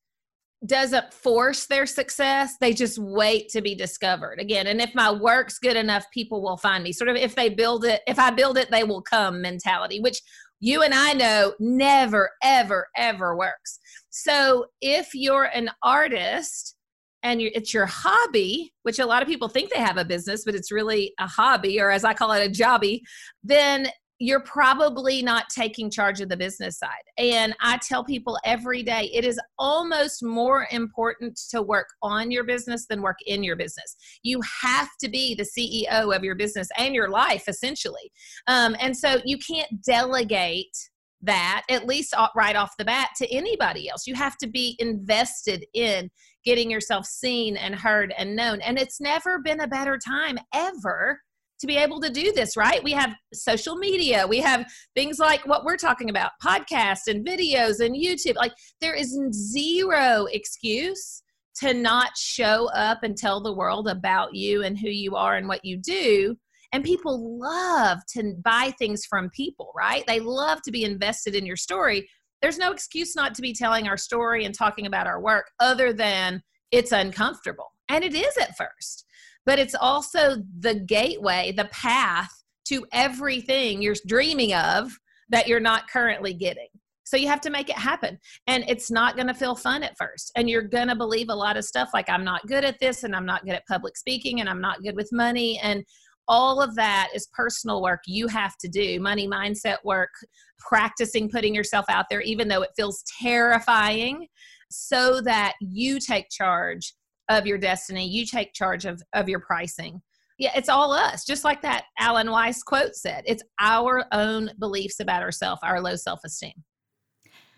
doesn't 0.65 1.13
force 1.13 1.65
their 1.65 1.85
success. 1.85 2.55
They 2.59 2.73
just 2.73 2.97
wait 2.97 3.49
to 3.49 3.61
be 3.61 3.75
discovered. 3.75 4.39
Again 4.39 4.67
and 4.67 4.81
if 4.81 4.95
my 4.95 5.11
work's 5.11 5.59
good 5.59 5.75
enough 5.75 6.05
people 6.13 6.41
will 6.41 6.57
find 6.57 6.83
me. 6.83 6.93
Sort 6.93 7.09
of 7.09 7.15
if 7.15 7.35
they 7.35 7.49
build 7.49 7.85
it 7.85 8.01
if 8.07 8.17
i 8.17 8.29
build 8.29 8.57
it 8.57 8.71
they 8.71 8.83
will 8.83 9.01
come 9.01 9.41
mentality 9.41 9.99
which 9.99 10.21
you 10.59 10.81
and 10.81 10.93
i 10.93 11.13
know 11.13 11.53
never 11.59 12.29
ever 12.41 12.87
ever 12.95 13.35
works. 13.35 13.79
So 14.09 14.67
if 14.81 15.09
you're 15.13 15.49
an 15.53 15.69
artist 15.81 16.75
and 17.23 17.41
it's 17.41 17.73
your 17.73 17.85
hobby, 17.85 18.73
which 18.83 18.99
a 18.99 19.05
lot 19.05 19.21
of 19.21 19.27
people 19.27 19.47
think 19.47 19.71
they 19.71 19.79
have 19.79 19.97
a 19.97 20.05
business, 20.05 20.43
but 20.45 20.55
it's 20.55 20.71
really 20.71 21.13
a 21.19 21.27
hobby, 21.27 21.79
or 21.79 21.89
as 21.89 22.03
I 22.03 22.13
call 22.13 22.31
it, 22.33 22.45
a 22.45 22.49
jobby, 22.49 23.01
then 23.43 23.87
you're 24.19 24.41
probably 24.41 25.21
not 25.21 25.49
taking 25.49 25.89
charge 25.89 26.21
of 26.21 26.29
the 26.29 26.37
business 26.37 26.77
side. 26.77 26.91
And 27.17 27.53
I 27.61 27.77
tell 27.77 28.03
people 28.03 28.39
every 28.45 28.83
day 28.83 29.09
it 29.13 29.25
is 29.25 29.39
almost 29.57 30.23
more 30.23 30.67
important 30.71 31.39
to 31.49 31.61
work 31.61 31.87
on 32.01 32.31
your 32.31 32.43
business 32.43 32.85
than 32.87 33.01
work 33.01 33.17
in 33.25 33.43
your 33.43 33.55
business. 33.55 33.95
You 34.21 34.39
have 34.61 34.89
to 35.01 35.09
be 35.09 35.35
the 35.35 35.43
CEO 35.43 36.15
of 36.15 36.23
your 36.23 36.35
business 36.35 36.69
and 36.77 36.95
your 36.95 37.09
life, 37.09 37.45
essentially. 37.47 38.11
Um, 38.47 38.75
and 38.79 38.95
so 38.95 39.17
you 39.25 39.37
can't 39.37 39.81
delegate 39.83 40.77
that, 41.21 41.63
at 41.69 41.87
least 41.87 42.13
right 42.35 42.55
off 42.55 42.77
the 42.77 42.85
bat, 42.85 43.09
to 43.17 43.33
anybody 43.33 43.89
else. 43.89 44.05
You 44.05 44.15
have 44.15 44.37
to 44.37 44.47
be 44.47 44.75
invested 44.79 45.65
in 45.73 46.09
getting 46.43 46.69
yourself 46.69 47.05
seen 47.05 47.57
and 47.57 47.75
heard 47.75 48.13
and 48.17 48.35
known. 48.35 48.61
And 48.61 48.77
it's 48.77 48.99
never 49.01 49.39
been 49.39 49.61
a 49.61 49.67
better 49.67 49.97
time 49.97 50.37
ever 50.53 51.19
to 51.59 51.67
be 51.67 51.77
able 51.77 52.01
to 52.01 52.09
do 52.09 52.33
this, 52.33 52.57
right? 52.57 52.83
We 52.83 52.91
have 52.91 53.15
social 53.33 53.75
media, 53.77 54.27
we 54.27 54.39
have 54.39 54.65
things 54.95 55.17
like 55.19 55.47
what 55.47 55.63
we're 55.63 55.77
talking 55.77 56.09
about 56.09 56.31
podcasts 56.43 57.07
and 57.07 57.25
videos 57.25 57.79
and 57.79 57.95
YouTube. 57.95 58.35
Like, 58.35 58.51
there 58.81 58.95
is 58.95 59.17
zero 59.31 60.27
excuse 60.31 61.23
to 61.61 61.73
not 61.73 62.17
show 62.17 62.69
up 62.73 63.03
and 63.03 63.15
tell 63.15 63.41
the 63.41 63.53
world 63.53 63.87
about 63.87 64.35
you 64.35 64.63
and 64.63 64.77
who 64.77 64.89
you 64.89 65.15
are 65.15 65.35
and 65.35 65.47
what 65.47 65.63
you 65.63 65.77
do. 65.77 66.35
And 66.73 66.83
people 66.83 67.39
love 67.39 67.99
to 68.13 68.33
buy 68.43 68.73
things 68.79 69.05
from 69.05 69.29
people, 69.29 69.71
right? 69.77 70.03
They 70.07 70.19
love 70.19 70.61
to 70.63 70.71
be 70.71 70.83
invested 70.83 71.35
in 71.35 71.45
your 71.45 71.55
story. 71.55 72.09
There's 72.43 72.59
no 72.59 72.71
excuse 72.71 73.15
not 73.15 73.33
to 73.33 73.41
be 73.41 73.53
telling 73.53 73.87
our 73.87 73.97
story 73.97 74.45
and 74.45 74.53
talking 74.53 74.85
about 74.85 75.07
our 75.07 75.19
work 75.19 75.49
other 75.59 75.93
than 75.93 76.43
it's 76.71 76.91
uncomfortable. 76.91 77.71
And 77.89 78.03
it 78.03 78.13
is 78.13 78.37
at 78.37 78.55
first 78.55 79.03
but 79.45 79.59
it's 79.59 79.75
also 79.75 80.37
the 80.59 80.75
gateway, 80.75 81.53
the 81.55 81.65
path 81.65 82.31
to 82.65 82.85
everything 82.91 83.81
you're 83.81 83.95
dreaming 84.07 84.53
of 84.53 84.91
that 85.29 85.47
you're 85.47 85.59
not 85.59 85.89
currently 85.89 86.33
getting. 86.33 86.67
So 87.05 87.17
you 87.17 87.27
have 87.27 87.41
to 87.41 87.49
make 87.49 87.69
it 87.69 87.77
happen. 87.77 88.17
And 88.47 88.63
it's 88.67 88.89
not 88.89 89.15
going 89.15 89.27
to 89.27 89.33
feel 89.33 89.55
fun 89.55 89.83
at 89.83 89.97
first. 89.97 90.31
And 90.35 90.49
you're 90.49 90.61
going 90.63 90.87
to 90.87 90.95
believe 90.95 91.27
a 91.29 91.35
lot 91.35 91.57
of 91.57 91.65
stuff 91.65 91.89
like, 91.93 92.09
I'm 92.09 92.23
not 92.23 92.47
good 92.47 92.63
at 92.63 92.79
this, 92.79 93.03
and 93.03 93.15
I'm 93.15 93.25
not 93.25 93.43
good 93.43 93.55
at 93.55 93.67
public 93.67 93.97
speaking, 93.97 94.39
and 94.39 94.49
I'm 94.49 94.61
not 94.61 94.81
good 94.81 94.95
with 94.95 95.09
money. 95.11 95.59
And 95.61 95.83
all 96.27 96.61
of 96.61 96.75
that 96.75 97.09
is 97.13 97.27
personal 97.33 97.81
work 97.81 98.01
you 98.05 98.27
have 98.27 98.57
to 98.57 98.67
do 98.67 98.99
money 98.99 99.27
mindset 99.27 99.77
work, 99.83 100.11
practicing 100.57 101.29
putting 101.29 101.53
yourself 101.53 101.85
out 101.89 102.05
there, 102.09 102.21
even 102.21 102.47
though 102.47 102.61
it 102.61 102.71
feels 102.75 103.03
terrifying, 103.21 104.27
so 104.69 105.21
that 105.21 105.53
you 105.59 105.99
take 105.99 106.29
charge 106.29 106.93
of 107.29 107.45
your 107.45 107.57
destiny. 107.57 108.07
You 108.07 108.25
take 108.25 108.53
charge 108.53 108.85
of, 108.85 109.01
of 109.13 109.29
your 109.29 109.39
pricing. 109.39 110.01
Yeah, 110.39 110.51
it's 110.55 110.69
all 110.69 110.93
us. 110.93 111.25
Just 111.25 111.43
like 111.43 111.61
that 111.61 111.85
Alan 111.99 112.31
Weiss 112.31 112.63
quote 112.63 112.95
said, 112.95 113.23
it's 113.27 113.43
our 113.59 114.05
own 114.11 114.51
beliefs 114.59 114.99
about 114.99 115.21
ourselves, 115.21 115.61
our 115.63 115.79
low 115.79 115.95
self 115.95 116.21
esteem. 116.25 116.63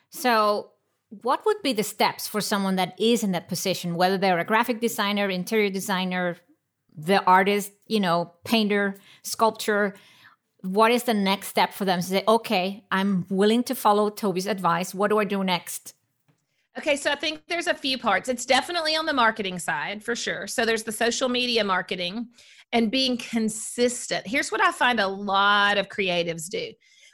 So, 0.09 0.71
what 1.09 1.45
would 1.45 1.61
be 1.63 1.71
the 1.71 1.83
steps 1.83 2.27
for 2.27 2.41
someone 2.41 2.75
that 2.75 2.99
is 2.99 3.23
in 3.23 3.31
that 3.31 3.47
position, 3.47 3.95
whether 3.95 4.17
they're 4.17 4.39
a 4.39 4.45
graphic 4.45 4.81
designer, 4.81 5.29
interior 5.29 5.69
designer, 5.69 6.37
the 6.97 7.23
artist, 7.25 7.71
you 7.87 7.99
know, 7.99 8.33
painter, 8.43 8.95
sculptor? 9.23 9.95
What 10.61 10.91
is 10.91 11.03
the 11.03 11.13
next 11.13 11.49
step 11.49 11.73
for 11.73 11.85
them 11.85 11.99
to 11.99 12.05
say, 12.05 12.23
okay, 12.27 12.83
I'm 12.91 13.25
willing 13.29 13.63
to 13.63 13.75
follow 13.75 14.09
Tobi's 14.09 14.47
advice. 14.47 14.93
What 14.93 15.09
do 15.09 15.19
I 15.19 15.25
do 15.25 15.43
next? 15.43 15.93
Okay, 16.77 16.97
so 16.97 17.11
I 17.11 17.15
think 17.15 17.41
there's 17.47 17.67
a 17.67 17.73
few 17.73 17.97
parts. 17.97 18.27
It's 18.27 18.45
definitely 18.45 18.95
on 18.95 19.05
the 19.05 19.13
marketing 19.13 19.59
side 19.59 20.03
for 20.03 20.15
sure. 20.15 20.45
So 20.47 20.65
there's 20.65 20.83
the 20.83 20.91
social 20.91 21.29
media 21.29 21.63
marketing 21.63 22.27
and 22.73 22.91
being 22.91 23.17
consistent. 23.17 24.27
Here's 24.27 24.51
what 24.51 24.61
I 24.61 24.71
find 24.71 24.99
a 24.99 25.07
lot 25.07 25.77
of 25.77 25.87
creatives 25.87 26.49
do 26.49 26.71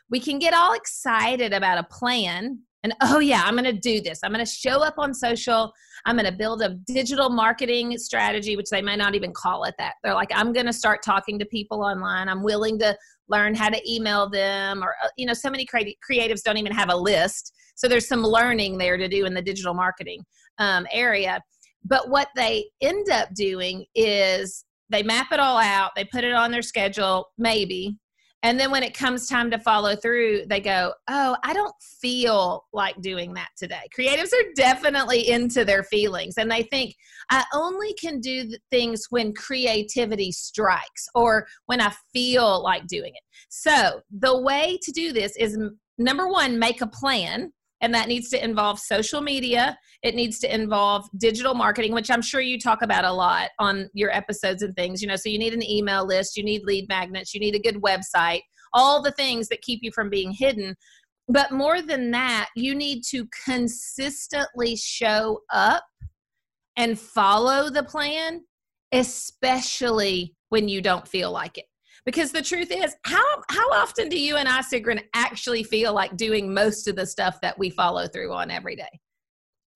we 0.10 0.20
can 0.20 0.40
get 0.40 0.54
all 0.54 0.74
excited 0.74 1.54
about 1.54 1.78
a 1.78 1.84
plan 1.84 2.60
and, 2.84 2.94
oh, 3.02 3.20
yeah, 3.20 3.44
I'm 3.46 3.54
going 3.54 3.66
to 3.66 3.74
do 3.74 4.02
this. 4.02 4.20
I'm 4.24 4.32
going 4.32 4.46
to 4.46 4.52
show 4.52 4.84
up 4.84 4.96
on 4.98 5.14
social. 5.14 5.72
I'm 6.06 6.16
going 6.16 6.26
to 6.26 6.36
build 6.36 6.62
a 6.62 6.76
digital 6.88 7.30
marketing 7.30 7.98
strategy, 7.98 8.56
which 8.56 8.70
they 8.70 8.82
may 8.82 8.96
not 8.96 9.14
even 9.14 9.34
call 9.34 9.66
it 9.66 9.76
that. 9.78 9.96
They're 10.04 10.16
like, 10.16 10.32
I'm 10.34 10.52
going 10.52 10.66
to 10.66 10.74
start 10.74 11.04
talking 11.04 11.38
to 11.40 11.46
people 11.46 11.84
online. 11.84 12.28
I'm 12.28 12.44
willing 12.44 12.80
to 12.80 12.98
learn 13.28 13.54
how 13.54 13.70
to 13.70 13.92
email 13.92 14.30
them. 14.30 14.84
Or, 14.84 14.96
uh, 15.04 15.10
you 15.16 15.26
know, 15.26 15.34
so 15.34 15.50
many 15.50 15.66
creatives 15.66 16.42
don't 16.44 16.58
even 16.58 16.72
have 16.72 16.90
a 16.90 16.96
list 16.96 17.54
so 17.82 17.88
there's 17.88 18.08
some 18.08 18.22
learning 18.22 18.78
there 18.78 18.96
to 18.96 19.08
do 19.08 19.26
in 19.26 19.34
the 19.34 19.42
digital 19.42 19.74
marketing 19.74 20.24
um, 20.60 20.86
area. 20.92 21.42
But 21.84 22.10
what 22.10 22.28
they 22.36 22.66
end 22.80 23.10
up 23.10 23.34
doing 23.34 23.86
is 23.96 24.66
they 24.90 25.02
map 25.02 25.32
it 25.32 25.40
all 25.40 25.58
out, 25.58 25.92
they 25.96 26.06
put 26.06 26.24
it 26.24 26.34
on 26.34 26.52
their 26.52 26.62
schedule, 26.62 27.30
maybe. 27.40 27.98
And 28.44 28.60
then 28.60 28.72
when 28.72 28.84
it 28.84 28.98
comes 28.98 29.28
time 29.28 29.52
to 29.52 29.60
follow 29.60 29.96
through, 29.96 30.46
they 30.48 30.60
go, 30.60 30.94
Oh, 31.08 31.38
I 31.44 31.54
don't 31.54 31.76
feel 32.02 32.66
like 32.74 33.00
doing 33.02 33.34
that 33.36 33.50
today. 33.56 33.84
Creatives 33.98 34.34
are 34.34 34.52
definitely 34.56 35.30
into 35.30 35.64
their 35.64 35.84
feelings 35.84 36.36
and 36.38 36.50
they 36.50 36.64
think, 36.64 36.96
I 37.30 37.44
only 37.54 37.94
can 37.94 38.20
do 38.20 38.50
things 38.72 39.06
when 39.10 39.34
creativity 39.34 40.32
strikes 40.32 41.08
or 41.14 41.46
when 41.68 41.82
I 41.82 41.94
feel 42.14 42.64
like 42.64 42.88
doing 42.88 43.14
it. 43.14 43.24
So 43.50 44.02
the 44.12 44.42
way 44.42 44.80
to 44.82 44.92
do 44.92 45.14
this 45.14 45.36
is 45.38 45.58
number 45.98 46.28
one, 46.28 46.58
make 46.58 46.82
a 46.82 46.88
plan 46.88 47.54
and 47.82 47.94
that 47.94 48.08
needs 48.08 48.30
to 48.30 48.44
involve 48.44 48.80
social 48.80 49.22
media. 49.22 49.78
It 50.04 50.16
needs 50.16 50.40
to 50.40 50.54
involve 50.54 51.08
digital 51.18 51.54
marketing 51.54 51.94
which 51.94 52.10
i'm 52.10 52.22
sure 52.22 52.42
you 52.42 52.60
talk 52.60 52.82
about 52.82 53.06
a 53.06 53.12
lot 53.12 53.50
on 53.60 53.90
your 53.94 54.12
episodes 54.12 54.64
and 54.64 54.76
things 54.76 55.02
you 55.02 55.08
know. 55.08 55.16
So 55.16 55.30
you 55.30 55.40
need 55.40 55.54
an 55.54 55.64
email 55.64 56.06
list 56.06 56.38
you 56.38 56.44
need 56.44 56.64
lead 56.64 56.88
magnets 56.90 57.34
you 57.34 57.40
need 57.40 57.56
a 57.56 57.60
good 57.60 57.82
website 57.82 58.42
all 58.74 59.02
the 59.02 59.12
things 59.12 59.48
that 59.50 59.62
keep 59.62 59.80
you 59.84 59.92
from 59.92 60.10
being 60.10 60.32
hidden. 60.32 60.76
But 61.28 61.52
more 61.52 61.82
than 61.82 62.12
that 62.12 62.50
you 62.56 62.74
need 62.76 63.04
to 63.10 63.28
consistently 63.46 64.76
show 64.76 65.42
up 65.52 65.84
and 66.78 67.00
follow 67.00 67.70
the 67.70 67.84
plan 67.84 68.42
especially 68.92 70.36
when 70.50 70.68
you 70.68 70.82
don't 70.82 71.08
feel 71.08 71.32
like 71.32 71.58
it 71.58 71.66
because 72.06 72.32
the 72.32 72.42
truth 72.42 72.72
is 72.72 72.96
how 73.04 73.24
how 73.50 73.70
often 73.72 74.10
do 74.10 74.20
you 74.20 74.38
and 74.38 74.48
i 74.48 74.62
Sigrun 74.62 75.02
actually 75.14 75.64
feel 75.64 75.94
like 75.94 76.18
doing 76.18 76.54
most 76.54 76.88
of 76.88 76.96
the 76.96 77.06
stuff 77.06 77.40
that 77.42 77.58
we 77.58 77.70
follow 77.70 78.08
through 78.08 78.34
on 78.34 78.52
every 78.52 78.76
day 78.76 79.00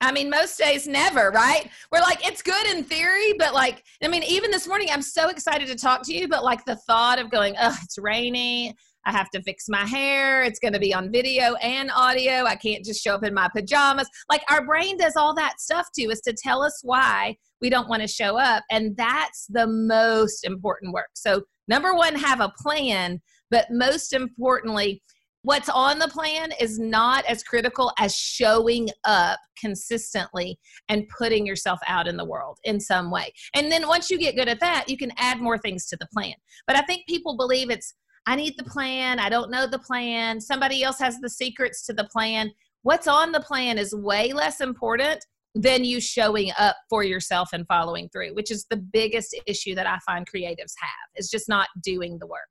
I 0.01 0.11
mean, 0.11 0.29
most 0.29 0.57
days 0.57 0.87
never, 0.87 1.31
right? 1.31 1.69
We're 1.91 2.01
like, 2.01 2.27
it's 2.27 2.41
good 2.41 2.67
in 2.67 2.83
theory, 2.83 3.33
but 3.39 3.53
like, 3.53 3.83
I 4.03 4.09
mean, 4.09 4.23
even 4.23 4.51
this 4.51 4.67
morning, 4.67 4.89
I'm 4.91 5.01
so 5.01 5.29
excited 5.29 5.67
to 5.69 5.75
talk 5.75 6.03
to 6.03 6.13
you, 6.13 6.27
but 6.27 6.43
like 6.43 6.65
the 6.65 6.75
thought 6.75 7.17
of 7.17 7.31
going, 7.31 7.55
oh, 7.59 7.75
it's 7.81 7.97
rainy. 7.97 8.75
I 9.05 9.11
have 9.11 9.29
to 9.31 9.41
fix 9.43 9.65
my 9.69 9.85
hair. 9.85 10.43
It's 10.43 10.59
going 10.59 10.73
to 10.73 10.79
be 10.79 10.93
on 10.93 11.11
video 11.11 11.53
and 11.55 11.91
audio. 11.91 12.43
I 12.45 12.55
can't 12.55 12.83
just 12.83 13.03
show 13.03 13.13
up 13.13 13.23
in 13.23 13.33
my 13.33 13.49
pajamas. 13.55 14.09
Like, 14.29 14.43
our 14.49 14.65
brain 14.65 14.97
does 14.97 15.15
all 15.15 15.35
that 15.35 15.59
stuff 15.59 15.87
to 15.95 16.11
us 16.11 16.21
to 16.21 16.33
tell 16.33 16.63
us 16.63 16.79
why 16.83 17.37
we 17.61 17.69
don't 17.69 17.87
want 17.87 18.01
to 18.01 18.07
show 18.07 18.37
up. 18.37 18.63
And 18.71 18.97
that's 18.97 19.45
the 19.49 19.67
most 19.67 20.43
important 20.43 20.93
work. 20.93 21.09
So, 21.13 21.43
number 21.67 21.95
one, 21.95 22.15
have 22.15 22.39
a 22.39 22.53
plan, 22.57 23.21
but 23.51 23.67
most 23.71 24.13
importantly, 24.13 25.01
what's 25.45 25.69
on 25.69 25.99
the 25.99 26.07
plan 26.07 26.51
is 26.59 26.79
not 26.79 27.23
as 27.25 27.43
critical 27.43 27.91
as 27.99 28.15
showing 28.15 28.89
up 29.05 29.39
consistently 29.59 30.57
and 30.89 31.07
putting 31.15 31.45
yourself 31.45 31.79
out 31.87 32.07
in 32.07 32.17
the 32.17 32.25
world 32.25 32.57
in 32.63 32.79
some 32.79 33.11
way. 33.11 33.31
And 33.53 33.71
then 33.71 33.87
once 33.87 34.09
you 34.09 34.17
get 34.17 34.35
good 34.35 34.47
at 34.47 34.59
that, 34.61 34.85
you 34.89 34.97
can 34.97 35.11
add 35.17 35.39
more 35.39 35.59
things 35.59 35.85
to 35.87 35.97
the 35.97 36.07
plan. 36.11 36.33
But 36.65 36.75
I 36.75 36.81
think 36.81 37.05
people 37.07 37.37
believe 37.37 37.69
it's, 37.69 37.93
I 38.25 38.35
need 38.35 38.55
the 38.57 38.63
plan. 38.63 39.19
I 39.19 39.29
don't 39.29 39.51
know 39.51 39.67
the 39.67 39.77
plan. 39.77 40.41
Somebody 40.41 40.81
else 40.81 40.97
has 40.97 41.19
the 41.19 41.29
secrets 41.29 41.85
to 41.85 41.93
the 41.93 42.05
plan. 42.05 42.51
What's 42.81 43.07
on 43.07 43.31
the 43.31 43.39
plan 43.39 43.77
is 43.77 43.93
way 43.93 44.33
less 44.33 44.61
important 44.61 45.23
than 45.55 45.85
you 45.85 46.01
showing 46.01 46.51
up 46.59 46.75
for 46.89 47.03
yourself 47.03 47.49
and 47.53 47.65
following 47.65 48.09
through, 48.09 48.33
which 48.35 48.51
is 48.51 48.65
the 48.69 48.77
biggest 48.77 49.35
issue 49.47 49.73
that 49.75 49.87
I 49.87 49.99
find 49.99 50.29
creatives 50.29 50.73
have, 50.79 51.09
is 51.15 51.29
just 51.29 51.47
not 51.47 51.69
doing 51.81 52.19
the 52.19 52.27
work. 52.27 52.41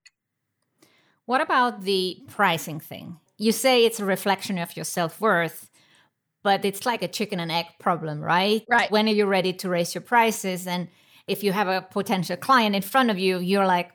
What 1.27 1.43
about 1.43 1.83
the 1.83 2.19
pricing 2.29 2.81
thing? 2.81 3.19
You 3.37 3.53
say 3.53 3.85
it's 3.85 4.01
a 4.01 4.05
reflection 4.05 4.59
of 4.59 4.75
your 4.75 4.85
self 4.85 5.21
worth, 5.21 5.71
but 6.43 6.65
it's 6.65 6.87
like 6.87 7.03
a 7.03 7.09
chicken 7.09 7.41
and 7.41 7.53
egg 7.53 7.67
problem, 7.79 8.21
right? 8.21 8.63
Right. 8.69 8.91
When 8.91 9.09
are 9.09 9.13
you 9.13 9.27
ready 9.27 9.53
to 9.55 9.69
raise 9.69 9.95
your 9.95 10.03
prices? 10.03 10.67
And 10.67 10.89
if 11.27 11.43
you 11.43 11.53
have 11.53 11.69
a 11.69 11.83
potential 11.83 12.37
client 12.37 12.75
in 12.75 12.83
front 12.83 13.11
of 13.11 13.19
you, 13.19 13.39
you're 13.39 13.67
like, 13.67 13.91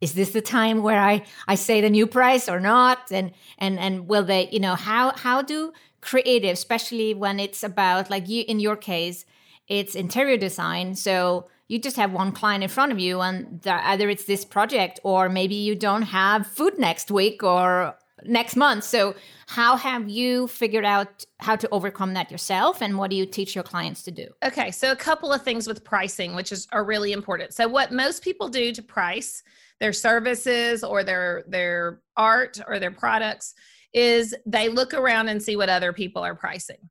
is 0.00 0.14
this 0.14 0.30
the 0.30 0.40
time 0.40 0.82
where 0.82 1.00
I, 1.00 1.22
I 1.46 1.54
say 1.54 1.80
the 1.80 1.90
new 1.90 2.06
price 2.06 2.48
or 2.48 2.58
not? 2.58 3.12
And 3.12 3.32
and 3.58 3.78
and 3.78 4.08
will 4.08 4.24
they, 4.24 4.48
you 4.50 4.60
know, 4.60 4.74
how 4.74 5.12
how 5.16 5.42
do 5.42 5.72
creative, 6.02 6.52
especially 6.52 7.14
when 7.14 7.40
it's 7.40 7.62
about 7.62 8.10
like 8.10 8.28
you 8.28 8.44
in 8.46 8.60
your 8.60 8.76
case, 8.76 9.24
it's 9.68 9.94
interior 9.94 10.36
design. 10.36 10.94
So 10.94 11.48
you 11.68 11.78
just 11.78 11.96
have 11.96 12.12
one 12.12 12.32
client 12.32 12.62
in 12.62 12.68
front 12.68 12.92
of 12.92 12.98
you 12.98 13.22
and 13.22 13.66
either 13.66 14.10
it's 14.10 14.24
this 14.24 14.44
project 14.44 15.00
or 15.04 15.30
maybe 15.30 15.54
you 15.54 15.74
don't 15.74 16.02
have 16.02 16.46
food 16.46 16.78
next 16.78 17.10
week 17.10 17.42
or 17.42 17.96
next 18.24 18.56
month. 18.56 18.84
So, 18.84 19.14
how 19.46 19.76
have 19.76 20.08
you 20.08 20.48
figured 20.48 20.84
out 20.84 21.26
how 21.40 21.56
to 21.56 21.68
overcome 21.70 22.14
that 22.14 22.30
yourself 22.30 22.80
and 22.80 22.96
what 22.96 23.10
do 23.10 23.16
you 23.16 23.26
teach 23.26 23.54
your 23.54 23.64
clients 23.64 24.02
to 24.04 24.10
do? 24.10 24.28
Okay, 24.44 24.70
so 24.70 24.92
a 24.92 24.96
couple 24.96 25.32
of 25.32 25.42
things 25.42 25.66
with 25.66 25.84
pricing 25.84 26.34
which 26.34 26.52
is 26.52 26.68
are 26.72 26.84
really 26.84 27.12
important. 27.12 27.52
So 27.54 27.68
what 27.68 27.92
most 27.92 28.22
people 28.22 28.48
do 28.48 28.72
to 28.72 28.82
price 28.82 29.42
their 29.78 29.92
services 29.92 30.84
or 30.84 31.04
their 31.04 31.44
their 31.46 32.00
art 32.16 32.60
or 32.66 32.78
their 32.78 32.90
products 32.90 33.54
is 33.94 34.34
they 34.46 34.68
look 34.68 34.94
around 34.94 35.28
and 35.28 35.42
see 35.42 35.56
what 35.56 35.68
other 35.68 35.92
people 35.92 36.22
are 36.22 36.34
pricing. 36.34 36.88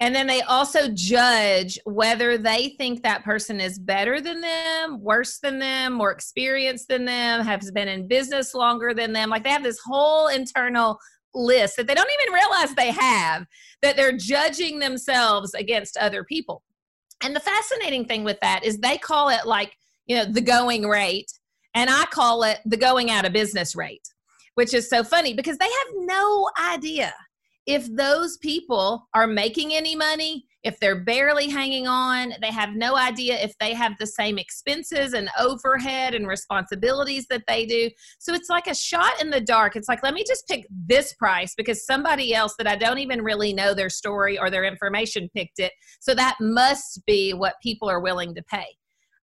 And 0.00 0.14
then 0.14 0.26
they 0.26 0.40
also 0.42 0.88
judge 0.88 1.78
whether 1.84 2.38
they 2.38 2.70
think 2.78 3.02
that 3.02 3.22
person 3.22 3.60
is 3.60 3.78
better 3.78 4.18
than 4.20 4.40
them, 4.40 4.98
worse 5.02 5.38
than 5.40 5.58
them, 5.58 5.92
more 5.92 6.10
experienced 6.10 6.88
than 6.88 7.04
them, 7.04 7.44
has 7.44 7.70
been 7.70 7.86
in 7.86 8.08
business 8.08 8.54
longer 8.54 8.94
than 8.94 9.12
them. 9.12 9.28
Like 9.28 9.44
they 9.44 9.50
have 9.50 9.62
this 9.62 9.80
whole 9.84 10.28
internal 10.28 10.98
list 11.34 11.76
that 11.76 11.86
they 11.86 11.94
don't 11.94 12.10
even 12.22 12.32
realize 12.32 12.74
they 12.74 12.92
have, 12.92 13.46
that 13.82 13.96
they're 13.96 14.16
judging 14.16 14.78
themselves 14.78 15.52
against 15.52 15.98
other 15.98 16.24
people. 16.24 16.62
And 17.22 17.36
the 17.36 17.40
fascinating 17.40 18.06
thing 18.06 18.24
with 18.24 18.40
that 18.40 18.64
is 18.64 18.78
they 18.78 18.96
call 18.96 19.28
it 19.28 19.46
like, 19.46 19.76
you 20.06 20.16
know, 20.16 20.24
the 20.24 20.40
going 20.40 20.88
rate. 20.88 21.30
And 21.74 21.90
I 21.90 22.04
call 22.06 22.42
it 22.44 22.58
the 22.64 22.78
going 22.78 23.10
out 23.10 23.26
of 23.26 23.34
business 23.34 23.76
rate, 23.76 24.08
which 24.54 24.74
is 24.74 24.88
so 24.88 25.04
funny 25.04 25.34
because 25.34 25.58
they 25.58 25.64
have 25.64 25.94
no 25.96 26.50
idea 26.60 27.12
if 27.66 27.86
those 27.94 28.36
people 28.38 29.06
are 29.14 29.26
making 29.26 29.74
any 29.74 29.94
money, 29.94 30.46
if 30.64 30.80
they're 30.80 31.04
barely 31.04 31.48
hanging 31.48 31.86
on, 31.86 32.32
they 32.42 32.50
have 32.50 32.70
no 32.74 32.96
idea 32.96 33.38
if 33.40 33.52
they 33.60 33.74
have 33.74 33.92
the 33.98 34.06
same 34.06 34.38
expenses 34.38 35.12
and 35.12 35.30
overhead 35.38 36.14
and 36.14 36.26
responsibilities 36.26 37.26
that 37.30 37.44
they 37.46 37.66
do. 37.66 37.88
So 38.18 38.34
it's 38.34 38.50
like 38.50 38.66
a 38.66 38.74
shot 38.74 39.22
in 39.22 39.30
the 39.30 39.40
dark. 39.40 39.76
It's 39.76 39.88
like, 39.88 40.02
let 40.02 40.14
me 40.14 40.24
just 40.26 40.48
pick 40.48 40.66
this 40.86 41.14
price 41.14 41.54
because 41.54 41.86
somebody 41.86 42.34
else 42.34 42.54
that 42.58 42.66
I 42.66 42.76
don't 42.76 42.98
even 42.98 43.22
really 43.22 43.52
know 43.52 43.72
their 43.72 43.88
story 43.90 44.38
or 44.38 44.50
their 44.50 44.64
information 44.64 45.30
picked 45.34 45.60
it. 45.60 45.72
So 46.00 46.14
that 46.14 46.36
must 46.40 47.00
be 47.06 47.34
what 47.34 47.54
people 47.62 47.88
are 47.88 48.00
willing 48.00 48.34
to 48.34 48.42
pay. 48.42 48.66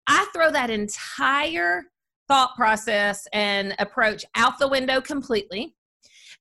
I 0.08 0.26
throw 0.34 0.52
that 0.52 0.70
entire 0.70 1.84
thought 2.28 2.56
process 2.56 3.28
and 3.34 3.76
approach 3.80 4.26
out 4.36 4.60
the 4.60 4.68
window 4.68 5.02
completely 5.02 5.74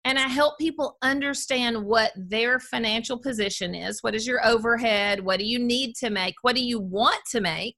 and 0.06 0.20
I 0.20 0.28
help 0.28 0.56
people 0.56 0.98
understand 1.02 1.84
what 1.84 2.12
their 2.14 2.60
financial 2.60 3.18
position 3.18 3.74
is. 3.74 4.04
What 4.04 4.14
is 4.14 4.24
your 4.24 4.46
overhead? 4.46 5.18
What 5.18 5.40
do 5.40 5.44
you 5.44 5.58
need 5.58 5.96
to 5.96 6.10
make? 6.10 6.36
What 6.42 6.54
do 6.54 6.64
you 6.64 6.78
want 6.78 7.18
to 7.32 7.40
make? 7.40 7.76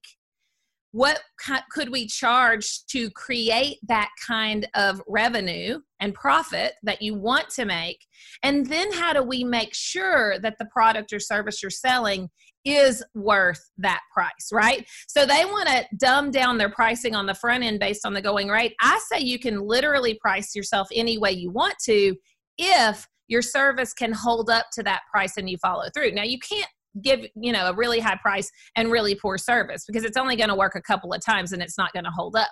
What 0.91 1.19
could 1.71 1.89
we 1.89 2.05
charge 2.05 2.85
to 2.91 3.09
create 3.11 3.77
that 3.87 4.09
kind 4.27 4.67
of 4.75 5.01
revenue 5.07 5.79
and 5.99 6.13
profit 6.13 6.73
that 6.83 7.01
you 7.01 7.15
want 7.15 7.49
to 7.55 7.65
make? 7.65 8.05
And 8.43 8.67
then 8.67 8.91
how 8.93 9.13
do 9.13 9.23
we 9.23 9.43
make 9.43 9.73
sure 9.73 10.37
that 10.39 10.55
the 10.59 10.65
product 10.65 11.11
or 11.11 11.19
service 11.19 11.63
you're 11.63 11.71
selling 11.71 12.29
is 12.65 13.03
worth 13.15 13.61
that 13.77 14.01
price, 14.13 14.49
right? 14.51 14.85
So 15.07 15.25
they 15.25 15.45
want 15.45 15.67
to 15.69 15.85
dumb 15.97 16.31
down 16.31 16.57
their 16.57 16.69
pricing 16.69 17.15
on 17.15 17.25
the 17.25 17.33
front 17.33 17.63
end 17.63 17.79
based 17.79 18.05
on 18.05 18.13
the 18.13 18.21
going 18.21 18.49
rate. 18.49 18.73
I 18.81 18.99
say 19.11 19.19
you 19.19 19.39
can 19.39 19.61
literally 19.61 20.17
price 20.21 20.55
yourself 20.55 20.87
any 20.93 21.17
way 21.17 21.31
you 21.31 21.51
want 21.51 21.75
to 21.85 22.15
if 22.57 23.07
your 23.27 23.41
service 23.41 23.93
can 23.93 24.11
hold 24.11 24.49
up 24.49 24.65
to 24.73 24.83
that 24.83 25.01
price 25.13 25.37
and 25.37 25.49
you 25.49 25.57
follow 25.61 25.85
through. 25.93 26.11
Now 26.11 26.23
you 26.23 26.39
can't 26.39 26.67
give 27.03 27.25
you 27.39 27.51
know 27.51 27.69
a 27.69 27.75
really 27.75 27.99
high 27.99 28.17
price 28.21 28.49
and 28.75 28.91
really 28.91 29.15
poor 29.15 29.37
service 29.37 29.85
because 29.85 30.03
it's 30.03 30.17
only 30.17 30.35
going 30.35 30.49
to 30.49 30.55
work 30.55 30.75
a 30.75 30.81
couple 30.81 31.13
of 31.13 31.23
times 31.23 31.51
and 31.51 31.61
it's 31.61 31.77
not 31.77 31.93
going 31.93 32.03
to 32.03 32.09
hold 32.09 32.35
up 32.35 32.49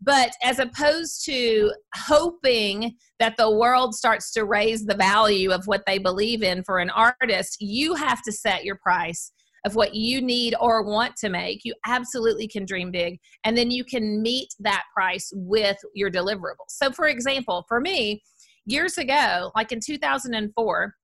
but 0.00 0.32
as 0.42 0.58
opposed 0.58 1.24
to 1.24 1.72
hoping 1.94 2.96
that 3.20 3.36
the 3.36 3.50
world 3.50 3.94
starts 3.94 4.32
to 4.32 4.44
raise 4.44 4.84
the 4.84 4.96
value 4.96 5.52
of 5.52 5.66
what 5.66 5.84
they 5.86 5.98
believe 5.98 6.42
in 6.42 6.64
for 6.64 6.78
an 6.78 6.90
artist 6.90 7.58
you 7.60 7.94
have 7.94 8.20
to 8.22 8.32
set 8.32 8.64
your 8.64 8.76
price 8.82 9.30
of 9.66 9.74
what 9.74 9.94
you 9.94 10.22
need 10.22 10.54
or 10.60 10.82
want 10.82 11.16
to 11.16 11.28
make, 11.28 11.64
you 11.64 11.74
absolutely 11.86 12.46
can 12.46 12.64
dream 12.64 12.92
big. 12.92 13.18
And 13.44 13.58
then 13.58 13.70
you 13.70 13.84
can 13.84 14.22
meet 14.22 14.54
that 14.60 14.84
price 14.94 15.30
with 15.34 15.76
your 15.92 16.10
deliverables. 16.10 16.68
So, 16.68 16.92
for 16.92 17.08
example, 17.08 17.66
for 17.68 17.80
me, 17.80 18.22
years 18.64 18.96
ago, 18.96 19.50
like 19.56 19.72
in 19.72 19.80
2004, 19.80 20.94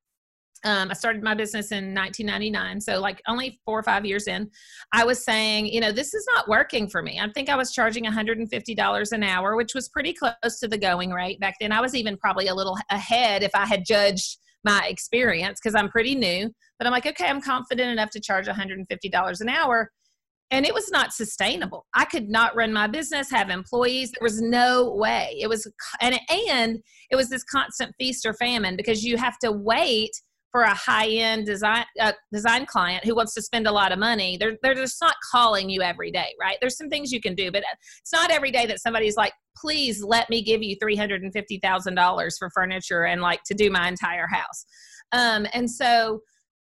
um, 0.65 0.91
I 0.93 0.95
started 0.95 1.25
my 1.25 1.35
business 1.35 1.73
in 1.73 1.93
1999. 1.93 2.81
So, 2.81 3.01
like, 3.01 3.21
only 3.27 3.61
four 3.65 3.77
or 3.77 3.83
five 3.83 4.07
years 4.07 4.29
in, 4.29 4.49
I 4.93 5.05
was 5.05 5.25
saying, 5.25 5.67
you 5.67 5.81
know, 5.81 5.91
this 5.91 6.15
is 6.15 6.25
not 6.33 6.49
working 6.49 6.89
for 6.89 7.03
me. 7.03 7.19
I 7.21 7.29
think 7.33 7.49
I 7.49 7.57
was 7.57 7.73
charging 7.73 8.05
$150 8.05 9.13
an 9.13 9.23
hour, 9.25 9.57
which 9.57 9.75
was 9.75 9.89
pretty 9.89 10.13
close 10.13 10.61
to 10.61 10.69
the 10.69 10.79
going 10.79 11.11
rate 11.11 11.41
back 11.41 11.57
then. 11.61 11.73
I 11.73 11.81
was 11.81 11.97
even 11.97 12.17
probably 12.17 12.47
a 12.47 12.55
little 12.55 12.79
ahead 12.91 13.43
if 13.43 13.51
I 13.55 13.67
had 13.67 13.85
judged 13.85 14.37
my 14.65 14.87
experience 14.89 15.61
because 15.63 15.75
I'm 15.75 15.89
pretty 15.89 16.15
new. 16.15 16.51
But 16.79 16.87
I'm 16.87 16.93
like, 16.93 17.07
okay, 17.07 17.27
I'm 17.27 17.41
confident 17.41 17.91
enough 17.91 18.11
to 18.11 18.21
charge 18.21 18.47
$150 18.47 19.41
an 19.41 19.49
hour. 19.49 19.91
And 20.51 20.67
it 20.67 20.75
was 20.75 20.91
not 20.91 21.15
sustainable. 21.15 21.87
I 21.95 22.05
could 22.05 22.29
not 22.29 22.55
run 22.55 22.73
my 22.73 22.87
business, 22.87 23.31
have 23.31 23.49
employees. 23.49 24.13
There 24.13 24.25
was 24.25 24.43
no 24.43 24.93
way. 24.93 25.39
It 25.41 25.49
was, 25.49 25.71
and, 26.01 26.19
and 26.29 26.79
it 27.11 27.17
was 27.17 27.31
this 27.31 27.43
constant 27.45 27.95
feast 27.99 28.27
or 28.27 28.35
famine 28.35 28.77
because 28.77 29.03
you 29.03 29.17
have 29.17 29.39
to 29.39 29.51
wait 29.51 30.11
for 30.53 30.63
a 30.63 30.75
high 30.75 31.09
end 31.09 31.47
design 31.47 31.85
uh, 31.99 32.13
design 32.33 32.67
client 32.67 33.05
who 33.05 33.15
wants 33.17 33.35
to 33.35 33.43
spend 33.43 33.67
a 33.67 33.73
lot 33.73 33.91
of 33.91 33.99
money, 33.99 34.37
they're 34.37 34.57
they're 34.63 34.75
just 34.75 35.01
not 35.01 35.17
calling 35.33 35.69
you 35.69 35.83
every 35.83 36.13
day, 36.13 36.35
right? 36.39 36.59
There's 36.61 36.77
some 36.77 36.91
things 36.91 37.11
you 37.11 37.21
can 37.21 37.35
do, 37.35 37.51
but 37.51 37.65
it's 38.01 38.13
not 38.13 38.31
every 38.31 38.53
day 38.53 38.67
that 38.67 38.81
somebody's 38.81 39.17
like, 39.17 39.33
please 39.57 40.05
let 40.05 40.29
me 40.31 40.43
give 40.43 40.63
you 40.63 40.77
three 40.81 40.95
hundred 40.95 41.23
and 41.23 41.33
fifty 41.33 41.59
thousand 41.59 41.95
dollars 41.95 42.37
for 42.39 42.51
furniture 42.55 43.05
and 43.05 43.23
like 43.23 43.41
to 43.47 43.55
do 43.55 43.71
my 43.71 43.89
entire 43.89 44.29
house. 44.29 44.67
Um, 45.13 45.47
and 45.55 45.69
so 45.69 46.21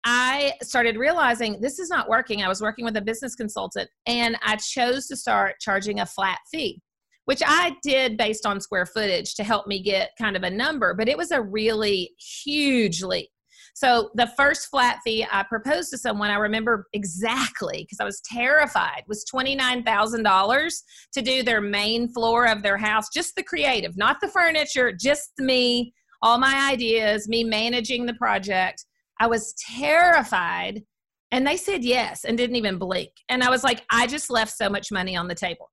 I 0.04 0.54
started 0.64 0.98
realizing 0.98 1.60
this 1.60 1.80
is 1.80 1.90
not 1.90 2.10
working. 2.10 2.42
I 2.42 2.48
was 2.48 2.62
working 2.62 2.86
with 2.86 2.98
a 2.98 3.02
business 3.02 3.36
consultant 3.36 3.90
and 4.06 4.38
I 4.44 4.56
chose 4.56 5.08
to 5.08 5.16
start 5.16 5.56
charging 5.60 6.00
a 6.00 6.06
flat 6.06 6.40
fee, 6.52 6.82
which 7.26 7.42
I 7.46 7.76
did 7.84 8.18
based 8.18 8.46
on 8.46 8.62
square 8.62 8.86
footage 8.88 9.36
to 9.36 9.44
help 9.44 9.68
me 9.68 9.82
get 9.82 10.12
kind 10.20 10.36
of 10.36 10.44
a 10.44 10.50
number, 10.50 10.96
but 10.96 11.08
it 11.08 11.18
was 11.18 11.32
a 11.32 11.42
really 11.42 12.12
huge 12.44 13.04
leap. 13.04 13.30
So 13.74 14.12
the 14.16 14.32
first 14.38 14.68
flat 14.68 15.00
fee 15.04 15.26
I 15.32 15.44
proposed 15.44 15.90
to 15.92 15.98
someone, 15.98 16.30
I 16.30 16.36
remember 16.36 16.88
exactly 16.94 17.84
because 17.84 18.00
I 18.00 18.06
was 18.06 18.22
terrified, 18.22 19.04
was 19.08 19.26
$29,000 19.34 20.74
to 21.14 21.22
do 21.22 21.44
their 21.44 21.62
main 21.62 22.12
floor 22.14 22.46
of 22.46 22.62
their 22.64 22.78
house, 22.78 23.08
just 23.14 23.36
the 23.36 23.44
creative, 23.44 23.98
not 23.98 24.18
the 24.22 24.28
furniture, 24.28 24.92
just 24.92 25.32
me, 25.40 25.94
all 26.22 26.38
my 26.38 26.70
ideas, 26.72 27.28
me 27.28 27.44
managing 27.44 28.06
the 28.06 28.14
project. 28.14 28.86
I 29.20 29.28
was 29.28 29.54
terrified. 29.76 30.84
And 31.32 31.48
they 31.48 31.56
said 31.56 31.84
yes 31.84 32.26
and 32.26 32.38
didn't 32.38 32.58
even 32.58 32.78
blink. 32.78 33.12
And 33.30 33.42
I 33.42 33.50
was 33.50 33.64
like, 33.64 33.84
I 33.90 34.06
just 34.06 34.30
left 34.30 34.52
so 34.52 34.70
much 34.70 34.92
money 34.92 35.16
on 35.16 35.28
the 35.28 35.36
table. 35.36 35.71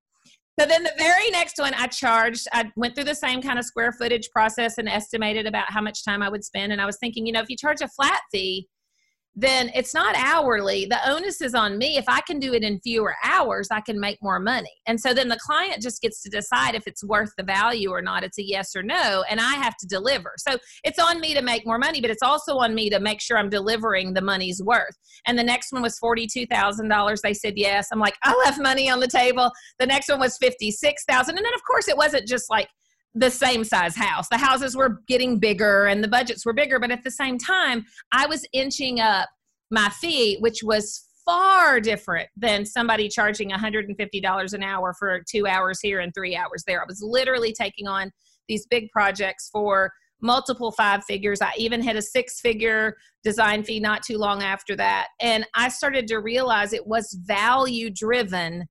So 0.59 0.65
then 0.65 0.83
the 0.83 0.91
very 0.97 1.29
next 1.29 1.57
one 1.57 1.73
I 1.73 1.87
charged, 1.87 2.45
I 2.51 2.69
went 2.75 2.93
through 2.93 3.05
the 3.05 3.15
same 3.15 3.41
kind 3.41 3.57
of 3.57 3.63
square 3.63 3.93
footage 3.93 4.29
process 4.29 4.77
and 4.77 4.89
estimated 4.89 5.47
about 5.47 5.71
how 5.71 5.79
much 5.79 6.03
time 6.03 6.21
I 6.21 6.27
would 6.27 6.43
spend. 6.43 6.73
And 6.73 6.81
I 6.81 6.85
was 6.85 6.97
thinking, 6.97 7.25
you 7.25 7.31
know, 7.31 7.39
if 7.39 7.49
you 7.49 7.55
charge 7.55 7.79
a 7.79 7.87
flat 7.87 8.19
fee, 8.29 8.67
then 9.39 9.71
it's 9.73 9.93
not 9.93 10.15
hourly. 10.17 10.85
The 10.85 10.99
onus 11.09 11.41
is 11.41 11.55
on 11.55 11.77
me. 11.77 11.95
If 11.95 12.09
I 12.09 12.19
can 12.19 12.39
do 12.39 12.53
it 12.53 12.61
in 12.61 12.77
fewer 12.81 13.15
hours, 13.23 13.69
I 13.71 13.79
can 13.79 13.97
make 13.97 14.21
more 14.21 14.37
money. 14.37 14.73
And 14.85 14.99
so 14.99 15.13
then 15.13 15.29
the 15.29 15.39
client 15.39 15.81
just 15.81 16.01
gets 16.01 16.21
to 16.23 16.29
decide 16.29 16.75
if 16.75 16.87
it's 16.87 17.05
worth 17.05 17.31
the 17.37 17.43
value 17.43 17.89
or 17.89 18.01
not. 18.01 18.25
It's 18.25 18.37
a 18.37 18.43
yes 18.43 18.75
or 18.75 18.83
no, 18.83 19.23
and 19.29 19.39
I 19.39 19.53
have 19.53 19.77
to 19.77 19.87
deliver. 19.87 20.33
So 20.37 20.57
it's 20.83 20.99
on 20.99 21.21
me 21.21 21.33
to 21.33 21.41
make 21.41 21.65
more 21.65 21.77
money, 21.77 22.01
but 22.01 22.09
it's 22.09 22.21
also 22.21 22.57
on 22.57 22.75
me 22.75 22.89
to 22.89 22.99
make 22.99 23.21
sure 23.21 23.37
I'm 23.37 23.49
delivering 23.49 24.13
the 24.13 24.21
money's 24.21 24.61
worth. 24.61 24.97
And 25.25 25.39
the 25.39 25.43
next 25.43 25.71
one 25.71 25.83
was 25.83 25.97
$42,000. 26.03 27.21
They 27.21 27.33
said 27.33 27.53
yes. 27.55 27.87
I'm 27.93 27.99
like, 27.99 28.17
I 28.23 28.35
left 28.43 28.59
money 28.59 28.89
on 28.89 28.99
the 28.99 29.07
table. 29.07 29.51
The 29.79 29.85
next 29.85 30.09
one 30.09 30.19
was 30.19 30.37
56,000. 30.37 31.37
And 31.37 31.45
then 31.45 31.53
of 31.53 31.63
course 31.63 31.87
it 31.87 31.95
wasn't 31.95 32.27
just 32.27 32.49
like 32.49 32.67
the 33.15 33.29
same 33.29 33.63
size 33.63 33.95
house. 33.95 34.27
The 34.29 34.37
houses 34.37 34.75
were 34.75 35.01
getting 35.07 35.39
bigger 35.39 35.87
and 35.87 36.03
the 36.03 36.07
budgets 36.07 36.45
were 36.45 36.53
bigger, 36.53 36.79
but 36.79 36.91
at 36.91 37.03
the 37.03 37.11
same 37.11 37.37
time, 37.37 37.85
I 38.11 38.27
was 38.27 38.45
inching 38.53 38.99
up 38.99 39.29
my 39.71 39.89
fee, 39.89 40.37
which 40.39 40.59
was 40.63 41.05
far 41.25 41.79
different 41.79 42.29
than 42.35 42.65
somebody 42.65 43.07
charging 43.07 43.51
$150 43.51 44.53
an 44.53 44.63
hour 44.63 44.93
for 44.97 45.21
two 45.29 45.45
hours 45.45 45.79
here 45.81 45.99
and 45.99 46.13
three 46.13 46.35
hours 46.35 46.63
there. 46.65 46.81
I 46.81 46.85
was 46.87 47.01
literally 47.03 47.53
taking 47.53 47.87
on 47.87 48.11
these 48.47 48.65
big 48.67 48.89
projects 48.91 49.49
for 49.51 49.91
multiple 50.21 50.71
five 50.71 51.03
figures. 51.05 51.41
I 51.41 51.51
even 51.57 51.81
hit 51.81 51.95
a 51.95 52.01
six 52.01 52.41
figure 52.41 52.97
design 53.23 53.63
fee 53.63 53.79
not 53.79 54.03
too 54.03 54.17
long 54.17 54.43
after 54.43 54.75
that. 54.75 55.07
And 55.21 55.45
I 55.55 55.69
started 55.69 56.07
to 56.07 56.17
realize 56.17 56.73
it 56.73 56.87
was 56.87 57.17
value 57.25 57.89
driven, 57.89 58.65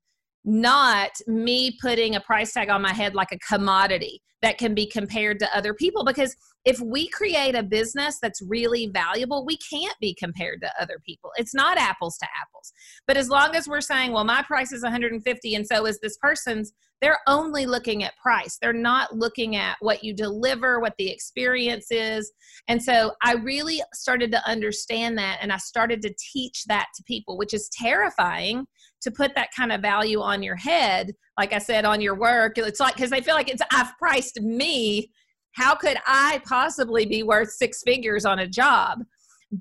not 0.48 1.10
me 1.26 1.76
putting 1.80 2.16
a 2.16 2.20
price 2.20 2.54
tag 2.54 2.70
on 2.70 2.80
my 2.80 2.92
head 2.92 3.14
like 3.14 3.32
a 3.32 3.38
commodity 3.38 4.22
that 4.40 4.56
can 4.56 4.74
be 4.74 4.86
compared 4.86 5.38
to 5.38 5.56
other 5.56 5.74
people 5.74 6.04
because 6.04 6.34
if 6.64 6.80
we 6.80 7.08
create 7.08 7.54
a 7.54 7.62
business 7.62 8.18
that's 8.20 8.40
really 8.42 8.88
valuable, 8.88 9.44
we 9.44 9.58
can't 9.58 9.96
be 10.00 10.14
compared 10.14 10.60
to 10.62 10.70
other 10.80 11.00
people. 11.04 11.30
It's 11.36 11.54
not 11.54 11.78
apples 11.78 12.16
to 12.18 12.26
apples. 12.40 12.72
But 13.06 13.16
as 13.16 13.28
long 13.28 13.56
as 13.56 13.68
we're 13.68 13.80
saying, 13.80 14.12
well, 14.12 14.24
my 14.24 14.42
price 14.42 14.72
is 14.72 14.82
150 14.82 15.54
and 15.54 15.66
so 15.66 15.86
is 15.86 15.98
this 16.00 16.16
person's, 16.18 16.72
they're 17.00 17.18
only 17.26 17.64
looking 17.64 18.02
at 18.04 18.16
price. 18.16 18.58
They're 18.60 18.72
not 18.72 19.16
looking 19.16 19.56
at 19.56 19.76
what 19.80 20.02
you 20.02 20.14
deliver, 20.14 20.80
what 20.80 20.94
the 20.98 21.10
experience 21.10 21.90
is. 21.90 22.30
And 22.68 22.82
so 22.82 23.12
I 23.22 23.34
really 23.34 23.82
started 23.94 24.30
to 24.32 24.48
understand 24.48 25.18
that 25.18 25.38
and 25.40 25.52
I 25.52 25.58
started 25.58 26.02
to 26.02 26.14
teach 26.32 26.64
that 26.66 26.86
to 26.96 27.02
people, 27.04 27.38
which 27.38 27.54
is 27.54 27.68
terrifying 27.72 28.66
to 29.02 29.10
put 29.10 29.34
that 29.34 29.48
kind 29.56 29.72
of 29.72 29.80
value 29.80 30.20
on 30.20 30.42
your 30.42 30.56
head. 30.56 31.14
Like 31.38 31.52
I 31.52 31.58
said, 31.58 31.84
on 31.84 32.00
your 32.00 32.14
work. 32.14 32.58
It's 32.58 32.80
like, 32.80 32.94
because 32.96 33.10
they 33.10 33.20
feel 33.20 33.34
like 33.34 33.48
it's, 33.48 33.62
I've 33.72 33.96
priced 33.98 34.40
me 34.40 35.10
how 35.52 35.74
could 35.74 35.96
I 36.06 36.40
possibly 36.46 37.04
be 37.04 37.22
worth 37.22 37.50
six 37.50 37.82
figures 37.82 38.24
on 38.24 38.38
a 38.38 38.46
job? 38.46 39.00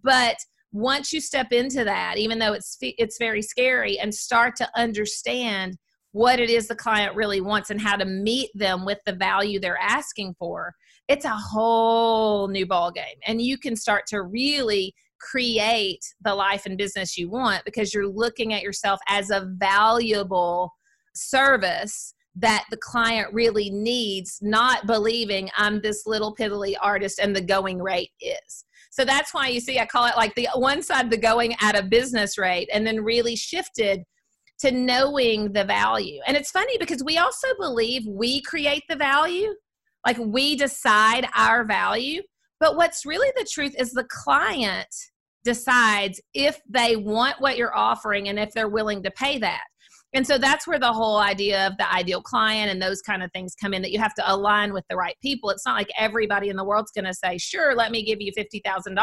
But 0.04 0.38
once 0.71 1.12
you 1.12 1.19
step 1.19 1.52
into 1.52 1.84
that, 1.86 2.17
even 2.17 2.39
though 2.39 2.54
it's 2.54 2.78
it's 2.82 3.17
very 3.17 3.41
scary, 3.41 3.97
and 3.97 4.13
start 4.13 4.56
to 4.58 4.69
understand 4.76 5.78
what 6.12 6.39
it 6.39 6.50
is 6.50 6.67
the 6.67 6.76
client 6.76 7.15
really 7.15 7.41
wants 7.41 7.69
and 7.69 7.82
how 7.82 7.95
to 7.95 8.06
meet 8.06 8.50
them 8.54 8.86
with 8.86 9.00
the 9.06 9.13
value 9.13 9.60
they're 9.60 9.80
asking 9.82 10.36
for, 10.38 10.73
it's 11.08 11.26
a 11.26 11.30
whole 11.30 12.47
new 12.47 12.65
ball 12.65 12.91
game, 12.91 13.17
and 13.26 13.41
you 13.41 13.58
can 13.58 13.76
start 13.76 14.04
to 14.08 14.21
really 14.21 14.93
create 15.19 16.03
the 16.23 16.34
life 16.34 16.65
and 16.65 16.77
business 16.77 17.17
you 17.17 17.30
want 17.30 17.63
because 17.65 17.93
you're 17.93 18.08
looking 18.08 18.53
at 18.53 18.62
yourself 18.62 18.99
as 19.08 19.30
a 19.30 19.49
valuable 19.58 20.73
service 21.15 22.13
that 22.36 22.65
the 22.69 22.77
client 22.77 23.34
really 23.34 23.69
needs, 23.71 24.38
not 24.41 24.86
believing 24.86 25.49
I'm 25.58 25.82
this 25.82 26.06
little 26.06 26.36
piddly 26.36 26.75
artist 26.82 27.19
and 27.19 27.36
the 27.36 27.41
going 27.41 27.82
rate 27.82 28.12
is. 28.21 28.65
So 28.91 29.06
that's 29.06 29.34
why 29.34 29.47
you 29.47 29.60
see, 29.60 29.80
I 29.80 29.86
call 29.86 30.06
it 30.06 30.15
like 30.15 30.36
the 30.36 30.47
one 30.56 30.82
side, 30.82 31.10
the 31.10 31.17
going 31.17 31.56
at 31.62 31.77
a 31.77 31.84
business 31.84 32.38
rate, 32.38 32.69
and 32.71 32.86
then 32.86 33.03
really 33.03 33.36
shifted 33.36 34.03
to 34.60 34.71
knowing 34.71 35.53
the 35.53 35.63
value. 35.63 36.19
And 36.25 36.36
it's 36.36 36.51
funny 36.51 36.77
because 36.77 37.03
we 37.03 37.17
also 37.17 37.47
believe 37.60 38.03
we 38.08 38.41
create 38.41 38.84
the 38.89 38.95
value, 38.95 39.53
like 40.06 40.17
we 40.17 40.56
decide 40.56 41.27
our 41.36 41.63
value. 41.63 42.21
But 42.60 42.76
what's 42.76 43.06
really 43.06 43.32
the 43.36 43.48
truth 43.52 43.76
is 43.78 43.91
the 43.91 44.08
client 44.10 44.93
decides 45.43 46.20
if 46.34 46.60
they 46.67 46.96
want 46.96 47.39
what 47.39 47.58
you're 47.58 47.76
offering 47.76 48.28
and 48.28 48.39
if 48.39 48.52
they're 48.52 48.67
willing 48.67 49.04
to 49.04 49.12
pay 49.12 49.38
that. 49.39 49.63
And 50.13 50.26
so 50.26 50.38
that's 50.38 50.65
where 50.65 50.80
the 50.80 50.91
whole 50.91 51.17
idea 51.17 51.67
of 51.67 51.78
the 51.78 51.93
ideal 51.93 52.22
client 52.22 52.72
and 52.72 52.82
those 52.82 53.02
kind 53.02 53.22
of 53.22 53.32
things 53.32 53.54
come 53.56 53.74
in 53.74 53.82
that 53.82 53.91
you 53.91 54.00
have 54.00 54.15
to 54.15 54.34
align 54.34 54.74
with 54.74 54.86
the 54.89 54.96
right 54.96 55.15
people. 55.22 55.50
It's 55.50 55.65
not 55.65 55.78
like 55.78 55.91
everybody 55.98 56.50
in 56.50 56.56
the 56.56 56.63
world's 56.63 56.91
going 56.91 57.06
to 57.06 57.13
say, 57.13 57.38
sure, 57.38 57.76
let 57.76 57.91
me 57.91 58.04
give 58.04 58.20
you 58.22 58.32
$50,000. 58.32 58.98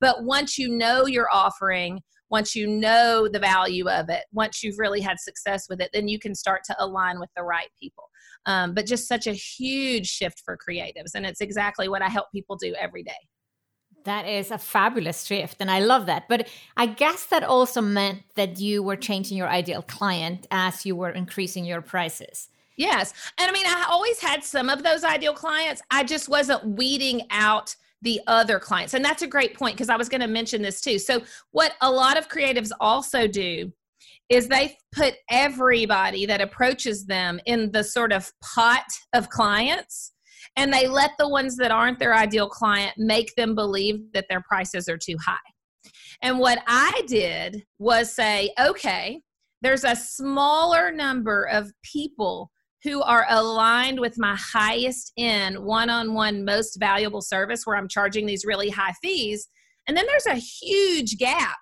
But 0.00 0.24
once 0.24 0.56
you 0.56 0.68
know 0.68 1.06
your 1.06 1.28
offering, 1.32 2.00
once 2.30 2.54
you 2.54 2.66
know 2.66 3.28
the 3.30 3.38
value 3.38 3.88
of 3.88 4.08
it, 4.08 4.24
once 4.32 4.62
you've 4.62 4.78
really 4.78 5.00
had 5.00 5.18
success 5.20 5.66
with 5.68 5.80
it, 5.80 5.90
then 5.92 6.08
you 6.08 6.18
can 6.18 6.34
start 6.34 6.62
to 6.64 6.76
align 6.78 7.20
with 7.20 7.30
the 7.36 7.42
right 7.42 7.68
people. 7.80 8.04
Um, 8.46 8.74
but 8.74 8.86
just 8.86 9.08
such 9.08 9.26
a 9.26 9.32
huge 9.32 10.06
shift 10.06 10.42
for 10.44 10.56
creatives. 10.56 11.14
And 11.14 11.24
it's 11.24 11.40
exactly 11.40 11.88
what 11.88 12.02
I 12.02 12.08
help 12.08 12.30
people 12.32 12.56
do 12.56 12.74
every 12.78 13.02
day. 13.02 13.12
That 14.04 14.28
is 14.28 14.50
a 14.50 14.58
fabulous 14.58 15.24
shift, 15.24 15.56
and 15.60 15.70
I 15.70 15.78
love 15.78 16.04
that. 16.06 16.28
But 16.28 16.48
I 16.76 16.84
guess 16.84 17.24
that 17.26 17.42
also 17.42 17.80
meant 17.80 18.22
that 18.34 18.60
you 18.60 18.82
were 18.82 18.96
changing 18.96 19.38
your 19.38 19.48
ideal 19.48 19.80
client 19.80 20.46
as 20.50 20.84
you 20.84 20.94
were 20.94 21.08
increasing 21.08 21.64
your 21.64 21.80
prices. 21.80 22.48
Yes. 22.76 23.14
And 23.38 23.48
I 23.48 23.52
mean, 23.52 23.66
I 23.66 23.86
always 23.88 24.20
had 24.20 24.44
some 24.44 24.68
of 24.68 24.82
those 24.82 25.04
ideal 25.04 25.32
clients. 25.32 25.80
I 25.90 26.04
just 26.04 26.28
wasn't 26.28 26.76
weeding 26.76 27.22
out 27.30 27.74
the 28.02 28.20
other 28.26 28.58
clients. 28.58 28.94
And 28.94 29.04
that's 29.04 29.22
a 29.22 29.26
great 29.26 29.54
point 29.54 29.76
because 29.76 29.88
I 29.88 29.96
was 29.96 30.08
going 30.08 30.20
to 30.20 30.26
mention 30.26 30.60
this 30.60 30.80
too. 30.80 30.98
So, 30.98 31.22
what 31.52 31.74
a 31.80 31.90
lot 31.90 32.18
of 32.18 32.28
creatives 32.28 32.70
also 32.80 33.26
do 33.26 33.72
is 34.28 34.48
they 34.48 34.76
put 34.92 35.14
everybody 35.30 36.26
that 36.26 36.40
approaches 36.40 37.06
them 37.06 37.40
in 37.46 37.70
the 37.72 37.84
sort 37.84 38.12
of 38.12 38.32
pot 38.42 38.84
of 39.12 39.28
clients 39.28 40.12
and 40.56 40.72
they 40.72 40.86
let 40.86 41.12
the 41.18 41.28
ones 41.28 41.56
that 41.56 41.70
aren't 41.70 41.98
their 41.98 42.14
ideal 42.14 42.48
client 42.48 42.92
make 42.96 43.34
them 43.36 43.54
believe 43.54 44.00
that 44.12 44.26
their 44.28 44.42
prices 44.42 44.88
are 44.88 44.98
too 44.98 45.16
high. 45.24 45.36
And 46.22 46.38
what 46.38 46.62
I 46.66 47.02
did 47.06 47.64
was 47.78 48.12
say, 48.12 48.52
okay, 48.58 49.20
there's 49.62 49.84
a 49.84 49.96
smaller 49.96 50.92
number 50.92 51.44
of 51.44 51.72
people 51.82 52.50
who 52.82 53.02
are 53.02 53.26
aligned 53.30 53.98
with 53.98 54.18
my 54.18 54.36
highest 54.38 55.12
end 55.16 55.58
one 55.58 55.88
on 55.88 56.14
one 56.14 56.44
most 56.44 56.76
valuable 56.78 57.22
service 57.22 57.66
where 57.66 57.76
I'm 57.76 57.88
charging 57.88 58.26
these 58.26 58.44
really 58.44 58.68
high 58.68 58.92
fees. 59.02 59.48
And 59.88 59.96
then 59.96 60.06
there's 60.06 60.26
a 60.26 60.34
huge 60.34 61.16
gap 61.16 61.56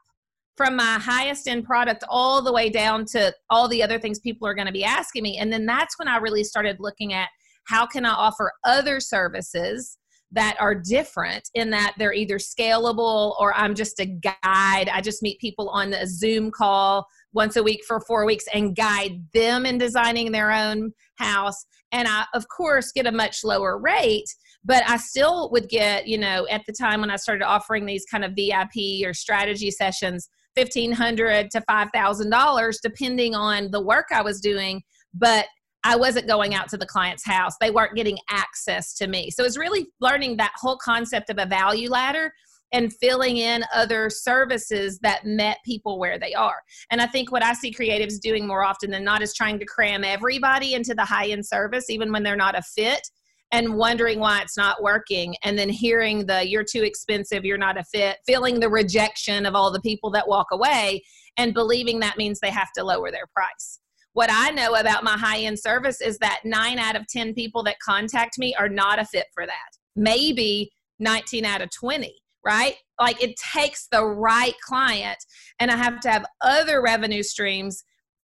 from 0.57 0.77
my 0.77 0.99
highest 0.99 1.49
end 1.49 1.65
product 1.65 2.05
all 2.09 2.43
the 2.43 2.53
way 2.53 2.69
down 2.69 3.05
to 3.07 3.35
all 3.51 3.69
the 3.69 3.83
other 3.83 3.99
things 3.99 4.21
people 4.21 4.47
are 4.47 4.55
going 4.55 4.67
to 4.67 4.73
be 4.73 4.85
asking 4.85 5.23
me. 5.23 5.39
And 5.39 5.53
then 5.53 5.67
that's 5.67 5.99
when 5.99 6.09
I 6.09 6.19
really 6.19 6.45
started 6.45 6.77
looking 6.79 7.13
at 7.13 7.29
how 7.65 7.87
can 7.87 8.05
I 8.05 8.11
offer 8.11 8.53
other 8.65 9.01
services 9.01 9.99
that 10.33 10.57
are 10.59 10.75
different 10.75 11.49
in 11.55 11.71
that 11.71 11.95
they're 11.99 12.15
either 12.15 12.39
scalable 12.39 13.39
or 13.39 13.55
I'm 13.55 13.75
just 13.75 14.01
a 14.01 14.07
guide. 14.07 14.89
I 14.89 15.01
just 15.03 15.23
meet 15.23 15.39
people 15.39 15.69
on 15.69 15.93
a 15.93 16.07
Zoom 16.07 16.51
call 16.51 17.07
once 17.33 17.57
a 17.57 17.63
week 17.63 17.83
for 17.87 18.01
four 18.01 18.25
weeks 18.25 18.47
and 18.53 18.75
guide 18.75 19.27
them 19.35 19.67
in 19.67 19.79
designing 19.79 20.33
their 20.33 20.51
own 20.51 20.93
house. 21.17 21.67
And 21.93 22.09
I, 22.09 22.25
of 22.35 22.47
course, 22.49 22.93
get 22.93 23.07
a 23.07 23.13
much 23.13 23.45
lower 23.45 23.79
rate, 23.79 24.29
but 24.65 24.83
I 24.89 24.97
still 24.97 25.51
would 25.51 25.69
get, 25.69 26.07
you 26.07 26.17
know, 26.17 26.47
at 26.51 26.63
the 26.67 26.73
time 26.73 27.03
when 27.03 27.11
I 27.11 27.17
started 27.17 27.45
offering 27.45 27.85
these 27.85 28.07
kind 28.11 28.25
of 28.25 28.33
VIP 28.33 29.07
or 29.07 29.13
strategy 29.13 29.71
sessions, 29.71 30.31
fifteen 30.55 30.93
hundred 30.93 31.51
to 31.51 31.61
five 31.63 31.89
thousand 31.95 32.31
dollars, 32.31 32.79
depending 32.83 33.35
on 33.35 33.71
the 33.71 33.81
work 33.81 34.07
I 34.13 34.23
was 34.23 34.41
doing. 34.41 34.83
But 35.15 35.47
I 35.85 35.97
wasn't 35.97 36.29
going 36.29 36.55
out 36.55 36.69
to 36.71 36.77
the 36.77 36.87
client's 36.87 37.27
house. 37.27 37.55
They 37.61 37.71
weren't 37.71 37.97
getting 37.97 38.19
access 38.31 38.95
to 38.95 39.09
me. 39.09 39.31
So 39.31 39.45
it's 39.45 39.59
really 39.59 39.87
learning 40.01 40.37
that 40.37 40.53
whole 40.57 40.77
concept 40.77 41.29
of 41.29 41.39
a 41.39 41.47
value 41.47 41.91
ladder 41.91 42.33
and 42.73 42.93
filling 42.95 43.37
in 43.37 43.65
other 43.75 44.09
services 44.09 44.99
that 45.01 45.27
met 45.27 45.59
people 45.65 45.99
where 45.99 46.19
they 46.19 46.33
are. 46.35 46.57
And 46.91 47.03
I 47.03 47.07
think 47.07 47.31
what 47.31 47.45
I 47.45 47.53
see 47.53 47.73
creatives 47.73 48.19
doing 48.21 48.47
more 48.47 48.65
often 48.65 48.91
than 48.91 49.05
not 49.05 49.23
is 49.23 49.35
trying 49.35 49.59
to 49.59 49.67
cram 49.67 50.05
everybody 50.05 50.75
into 50.75 50.95
the 50.95 51.05
high 51.05 51.27
end 51.27 51.47
service, 51.47 51.91
even 51.91 52.13
when 52.13 52.23
they're 52.23 52.37
not 52.37 52.59
a 52.59 52.63
fit, 52.63 53.07
and 53.53 53.75
wondering 53.75 54.19
why 54.19 54.41
it's 54.41 54.57
not 54.57 54.83
working. 54.83 55.37
And 55.45 55.59
then 55.59 55.69
hearing 55.69 56.27
the 56.27 56.49
you're 56.49 56.65
too 56.65 56.83
expensive, 56.83 57.45
you're 57.45 57.59
not 57.59 57.79
a 57.79 57.85
fit, 57.85 58.17
feeling 58.27 58.59
the 58.59 58.71
rejection 58.71 59.47
of 59.47 59.55
all 59.55 59.71
the 59.71 59.81
people 59.81 60.11
that 60.13 60.27
walk 60.27 60.49
away, 60.51 61.03
and 61.37 61.55
believing 61.55 62.01
that 62.01 62.17
means 62.17 62.41
they 62.41 62.51
have 62.51 62.73
to 62.77 62.85
lower 62.85 63.11
their 63.11 63.27
price. 63.35 63.79
What 64.15 64.31
I 64.31 64.51
know 64.51 64.75
about 64.75 65.05
my 65.05 65.17
high 65.17 65.41
end 65.41 65.59
service 65.59 66.01
is 66.01 66.19
that 66.19 66.41
nine 66.45 66.79
out 66.79 66.97
of 66.97 67.07
10 67.07 67.35
people 67.35 67.63
that 67.65 67.77
contact 67.85 68.39
me 68.39 68.55
are 68.59 68.69
not 68.69 68.99
a 68.99 69.05
fit 69.05 69.27
for 69.35 69.47
that. 69.47 69.71
Maybe 69.97 70.71
19 70.99 71.45
out 71.45 71.63
of 71.63 71.71
20, 71.71 72.15
right? 72.45 72.77
Like 73.01 73.23
it 73.23 73.37
takes 73.37 73.89
the 73.91 74.05
right 74.05 74.55
client, 74.67 75.19
and 75.61 75.71
I 75.71 75.77
have 75.77 76.01
to 76.01 76.11
have 76.11 76.27
other 76.41 76.83
revenue 76.83 77.23
streams 77.23 77.85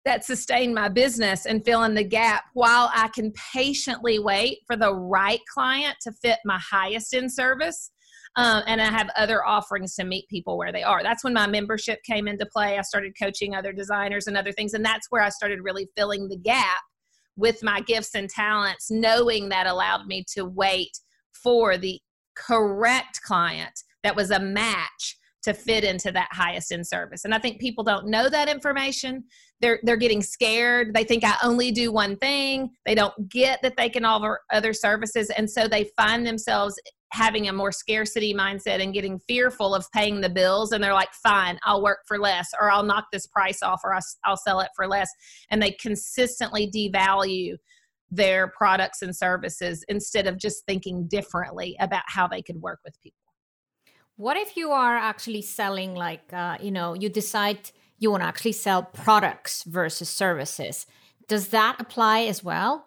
that 0.05 0.25
sustain 0.25 0.73
my 0.73 0.89
business 0.89 1.45
and 1.45 1.63
fill 1.63 1.83
in 1.83 1.93
the 1.93 2.03
gap 2.03 2.45
while 2.53 2.89
I 2.93 3.07
can 3.09 3.31
patiently 3.53 4.17
wait 4.19 4.59
for 4.65 4.75
the 4.75 4.93
right 4.93 5.41
client 5.53 5.95
to 6.01 6.11
fit 6.11 6.39
my 6.45 6.59
highest 6.59 7.13
in 7.13 7.29
service 7.29 7.91
um, 8.37 8.63
and 8.65 8.81
I 8.81 8.85
have 8.85 9.09
other 9.17 9.45
offerings 9.45 9.95
to 9.95 10.05
meet 10.05 10.27
people 10.29 10.57
where 10.57 10.71
they 10.71 10.83
are. 10.83 11.03
That's 11.03 11.23
when 11.23 11.33
my 11.33 11.47
membership 11.47 11.99
came 12.03 12.27
into 12.27 12.45
play. 12.45 12.77
I 12.77 12.81
started 12.81 13.13
coaching 13.21 13.55
other 13.55 13.73
designers 13.73 14.27
and 14.27 14.37
other 14.37 14.53
things, 14.53 14.73
and 14.73 14.85
that's 14.85 15.07
where 15.09 15.21
I 15.21 15.29
started 15.29 15.59
really 15.61 15.89
filling 15.97 16.29
the 16.29 16.37
gap 16.37 16.79
with 17.35 17.61
my 17.61 17.81
gifts 17.81 18.15
and 18.15 18.29
talents, 18.29 18.89
knowing 18.89 19.49
that 19.49 19.67
allowed 19.67 20.05
me 20.05 20.23
to 20.35 20.45
wait 20.45 20.91
for 21.33 21.77
the 21.77 21.99
correct 22.35 23.19
client 23.23 23.73
that 24.03 24.15
was 24.15 24.31
a 24.31 24.39
match 24.39 25.17
to 25.43 25.53
fit 25.53 25.83
into 25.83 26.11
that 26.11 26.29
highest 26.31 26.71
end 26.71 26.85
service. 26.85 27.25
And 27.25 27.33
I 27.33 27.39
think 27.39 27.59
people 27.59 27.83
don't 27.83 28.07
know 28.07 28.29
that 28.29 28.49
information. 28.49 29.23
They're 29.59 29.79
they're 29.83 29.97
getting 29.97 30.21
scared. 30.21 30.93
They 30.93 31.03
think 31.03 31.23
I 31.23 31.35
only 31.43 31.71
do 31.71 31.91
one 31.91 32.17
thing. 32.17 32.71
They 32.85 32.95
don't 32.95 33.29
get 33.29 33.61
that 33.61 33.77
they 33.77 33.89
can 33.89 34.05
offer 34.05 34.41
other 34.51 34.73
services 34.73 35.29
and 35.29 35.49
so 35.49 35.67
they 35.67 35.89
find 35.97 36.25
themselves 36.25 36.79
having 37.11 37.49
a 37.49 37.53
more 37.53 37.73
scarcity 37.73 38.33
mindset 38.33 38.81
and 38.81 38.93
getting 38.93 39.19
fearful 39.27 39.75
of 39.75 39.85
paying 39.91 40.21
the 40.21 40.29
bills 40.29 40.71
and 40.71 40.81
they're 40.81 40.93
like 40.93 41.13
fine 41.21 41.59
i'll 41.65 41.83
work 41.83 41.99
for 42.07 42.17
less 42.17 42.51
or 42.59 42.71
i'll 42.71 42.83
knock 42.83 43.05
this 43.11 43.27
price 43.27 43.61
off 43.61 43.81
or 43.83 43.93
i'll, 43.93 44.01
I'll 44.23 44.37
sell 44.37 44.61
it 44.61 44.69
for 44.77 44.87
less 44.87 45.09
and 45.49 45.61
they 45.61 45.71
consistently 45.71 46.71
devalue 46.73 47.57
their 48.11 48.49
products 48.49 49.01
and 49.01 49.15
services 49.15 49.83
instead 49.87 50.27
of 50.27 50.37
just 50.37 50.65
thinking 50.65 51.07
differently 51.07 51.77
about 51.79 52.03
how 52.07 52.27
they 52.27 52.41
could 52.41 52.61
work 52.61 52.79
with 52.83 53.01
people. 53.01 53.20
What 54.21 54.37
if 54.37 54.55
you 54.55 54.69
are 54.69 54.95
actually 54.95 55.41
selling, 55.41 55.95
like, 55.95 56.31
uh, 56.31 56.55
you 56.61 56.69
know, 56.69 56.93
you 56.93 57.09
decide 57.09 57.71
you 57.97 58.11
want 58.11 58.21
to 58.21 58.27
actually 58.27 58.51
sell 58.51 58.83
products 58.83 59.63
versus 59.63 60.09
services? 60.09 60.85
Does 61.27 61.47
that 61.47 61.77
apply 61.79 62.25
as 62.25 62.43
well? 62.43 62.85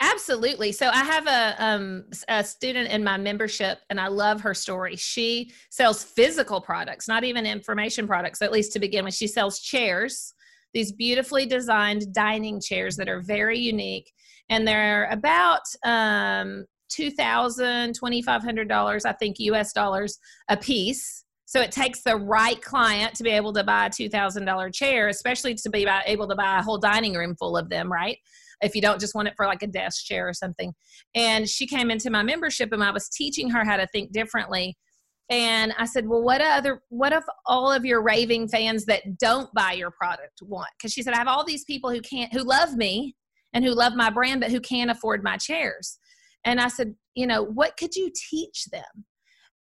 Absolutely. 0.00 0.72
So 0.72 0.90
I 0.90 1.02
have 1.02 1.26
a 1.26 1.64
um, 1.64 2.04
a 2.28 2.44
student 2.44 2.90
in 2.90 3.02
my 3.02 3.16
membership, 3.16 3.78
and 3.88 3.98
I 3.98 4.08
love 4.08 4.42
her 4.42 4.52
story. 4.52 4.96
She 4.96 5.50
sells 5.70 6.04
physical 6.04 6.60
products, 6.60 7.08
not 7.08 7.24
even 7.24 7.46
information 7.46 8.06
products. 8.06 8.42
At 8.42 8.52
least 8.52 8.74
to 8.74 8.78
begin 8.78 9.06
with, 9.06 9.14
she 9.14 9.28
sells 9.28 9.60
chairs, 9.60 10.34
these 10.74 10.92
beautifully 10.92 11.46
designed 11.46 12.12
dining 12.12 12.60
chairs 12.60 12.96
that 12.96 13.08
are 13.08 13.22
very 13.22 13.58
unique, 13.58 14.12
and 14.50 14.68
they're 14.68 15.06
about 15.06 15.62
um, 15.86 16.66
two 16.88 17.10
thousand 17.10 17.94
twenty 17.94 18.22
five 18.22 18.42
hundred 18.42 18.68
dollars, 18.68 19.04
I 19.04 19.12
think, 19.12 19.38
U.S. 19.40 19.72
dollars 19.72 20.18
a 20.48 20.56
piece. 20.56 21.24
So 21.48 21.60
it 21.60 21.70
takes 21.70 22.02
the 22.02 22.16
right 22.16 22.60
client 22.60 23.14
to 23.14 23.22
be 23.22 23.30
able 23.30 23.52
to 23.52 23.64
buy 23.64 23.86
a 23.86 23.90
two 23.90 24.08
thousand 24.08 24.44
dollar 24.44 24.70
chair, 24.70 25.08
especially 25.08 25.54
to 25.54 25.70
be 25.70 25.86
able 26.06 26.28
to 26.28 26.36
buy 26.36 26.58
a 26.58 26.62
whole 26.62 26.78
dining 26.78 27.14
room 27.14 27.36
full 27.36 27.56
of 27.56 27.68
them, 27.68 27.92
right? 27.92 28.18
if 28.62 28.74
you 28.74 28.80
don't 28.80 29.00
just 29.00 29.14
want 29.14 29.28
it 29.28 29.34
for 29.36 29.46
like 29.46 29.62
a 29.62 29.66
desk 29.66 30.04
chair 30.04 30.28
or 30.28 30.32
something. 30.32 30.74
And 31.14 31.48
she 31.48 31.66
came 31.66 31.90
into 31.90 32.10
my 32.10 32.22
membership 32.22 32.72
and 32.72 32.82
I 32.82 32.90
was 32.90 33.08
teaching 33.08 33.50
her 33.50 33.64
how 33.64 33.76
to 33.76 33.86
think 33.88 34.12
differently. 34.12 34.76
And 35.28 35.74
I 35.76 35.86
said, 35.86 36.08
Well, 36.08 36.22
what 36.22 36.40
other 36.40 36.82
what 36.88 37.12
if 37.12 37.24
all 37.46 37.70
of 37.70 37.84
your 37.84 38.02
raving 38.02 38.48
fans 38.48 38.84
that 38.86 39.18
don't 39.18 39.52
buy 39.54 39.72
your 39.72 39.90
product 39.90 40.40
want? 40.42 40.68
Because 40.78 40.92
she 40.92 41.02
said, 41.02 41.14
I 41.14 41.18
have 41.18 41.28
all 41.28 41.44
these 41.44 41.64
people 41.64 41.90
who 41.90 42.00
can't 42.00 42.32
who 42.32 42.42
love 42.42 42.76
me 42.76 43.16
and 43.52 43.64
who 43.64 43.72
love 43.72 43.94
my 43.96 44.10
brand, 44.10 44.40
but 44.40 44.50
who 44.50 44.60
can't 44.60 44.90
afford 44.90 45.24
my 45.24 45.36
chairs. 45.36 45.98
And 46.46 46.60
I 46.60 46.68
said, 46.68 46.94
you 47.14 47.26
know, 47.26 47.42
what 47.42 47.76
could 47.76 47.94
you 47.94 48.10
teach 48.30 48.64
them? 48.66 49.04